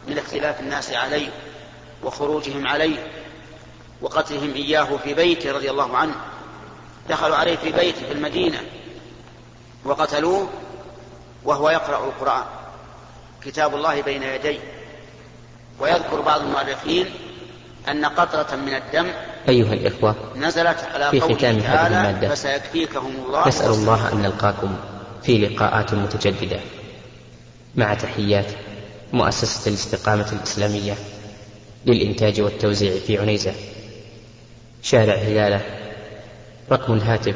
من 0.08 0.18
اختلاف 0.18 0.60
الناس 0.60 0.92
عليه 0.92 1.30
وخروجهم 2.04 2.68
عليه 2.68 3.08
وقتلهم 4.02 4.54
إياه 4.54 4.98
في 5.04 5.14
بيته 5.14 5.52
رضي 5.52 5.72
الله 5.72 5.98
عنه. 5.98 6.16
دخلوا 7.10 7.36
عليه 7.36 7.56
في 7.56 7.72
بيته 7.72 8.06
في 8.06 8.12
المدينة 8.12 8.64
وقتلوه 9.86 10.50
وهو 11.44 11.70
يقرأ 11.70 12.06
القرآن. 12.06 12.44
كتاب 13.44 13.76
الله 13.76 14.02
بين 14.02 14.24
يديه. 14.24 14.60
ويذكر 15.80 16.22
بعض 16.22 16.42
المؤرخين 16.42 17.16
أن 17.90 18.06
قطرة 18.06 18.56
من 18.56 18.74
الدم 18.74 19.08
أيها 19.50 19.74
الإخوة 19.74 20.16
نزلت 20.36 20.78
على 20.94 21.12
في 21.12 21.20
ختام 21.20 21.60
هذه 21.60 21.88
المادة 21.88 22.30
فسيكفيكهم 22.30 23.16
الله 23.26 23.48
نسأل 23.48 23.72
الله 23.72 24.14
أن 24.14 24.22
نلقاكم 24.22 24.76
في 25.24 25.38
لقاءات 25.38 25.94
متجددة. 25.94 26.60
مع 27.76 27.94
تحيات 27.94 28.46
مؤسسة 29.14 29.70
الاستقامة 29.70 30.32
الإسلامية 30.32 30.94
للإنتاج 31.86 32.42
والتوزيع 32.42 32.94
في 33.08 33.18
عنيزة. 33.18 33.54
شارع 34.84 35.16
هلالة 35.16 35.62
رقم 36.72 36.94
الهاتف 36.94 37.36